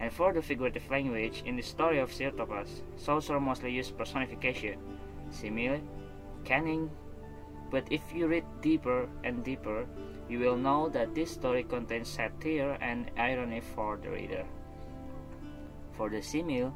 [0.00, 4.76] And for the figurative language, in the story of Thopas, Chaucer mostly used personification,
[5.30, 5.80] simile,
[6.44, 6.90] kenning,
[7.70, 9.86] but if you read deeper and deeper,
[10.28, 14.44] you will know that this story contains satire and irony for the reader.
[16.00, 16.72] For the simile,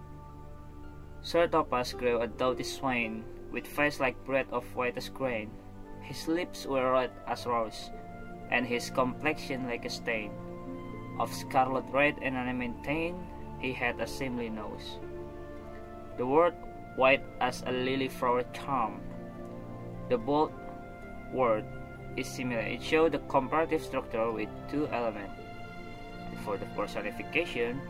[1.22, 5.48] Sir Thopas grew a doughty swain, with face like bread of whitest grain.
[6.02, 7.88] His lips were red as rose,
[8.52, 10.30] and his complexion like a stain.
[11.18, 13.16] Of scarlet red and adamantine,
[13.64, 15.00] he had a seemly nose.
[16.18, 16.52] The word
[16.96, 19.00] white as a lily flower charm.
[20.10, 20.52] The bold
[21.32, 21.64] word
[22.18, 22.60] is similar.
[22.60, 25.40] It shows the comparative structure with two elements.
[26.44, 27.80] For the personification,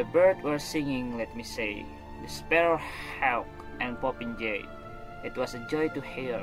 [0.00, 1.84] the bird were singing, let me say,
[2.22, 2.80] the sparrow
[3.20, 3.44] hawk
[3.84, 4.64] and popinjay.
[5.22, 6.40] It was a joy to hear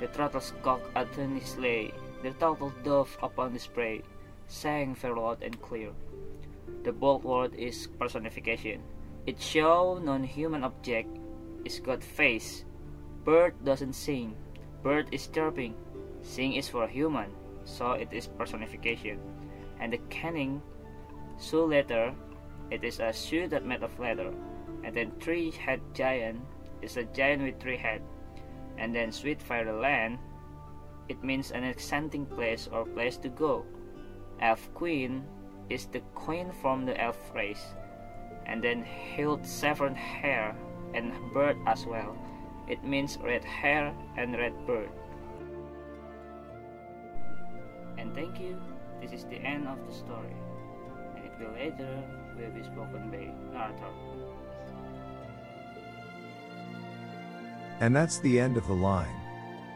[0.00, 4.02] the throttle's cock at his sleigh, the turtle dove upon the spray,
[4.48, 5.96] sang fair loud and clear.
[6.84, 8.82] The bold word is personification.
[9.24, 11.08] It show non-human object
[11.64, 12.66] is God face.
[13.24, 14.36] Bird doesn't sing.
[14.82, 15.72] Bird is chirping.
[16.20, 17.32] Sing is for human,
[17.64, 19.16] so it is personification.
[19.80, 20.60] And the kenning
[21.38, 22.12] so letter,
[22.70, 24.32] it is a shoe that made of leather.
[24.84, 26.40] And then three head giant
[26.82, 28.02] is a giant with three head.
[28.78, 30.18] And then sweet fire land,
[31.08, 33.64] it means an enchanting place or place to go.
[34.40, 35.24] Elf queen
[35.68, 37.74] is the queen from the elf race.
[38.46, 40.56] And then hilt seven hair
[40.94, 42.16] and bird as well.
[42.68, 44.90] It means red hair and red bird.
[47.98, 48.60] And thank you.
[49.02, 50.34] This is the end of the story.
[51.16, 52.02] And it will later
[52.40, 53.70] will be spoken by.
[57.80, 59.08] And that's the end of the line.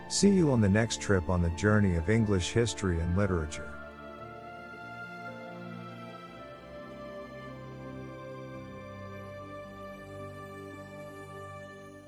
[0.09, 3.74] See you on the next trip on the journey of English history and literature.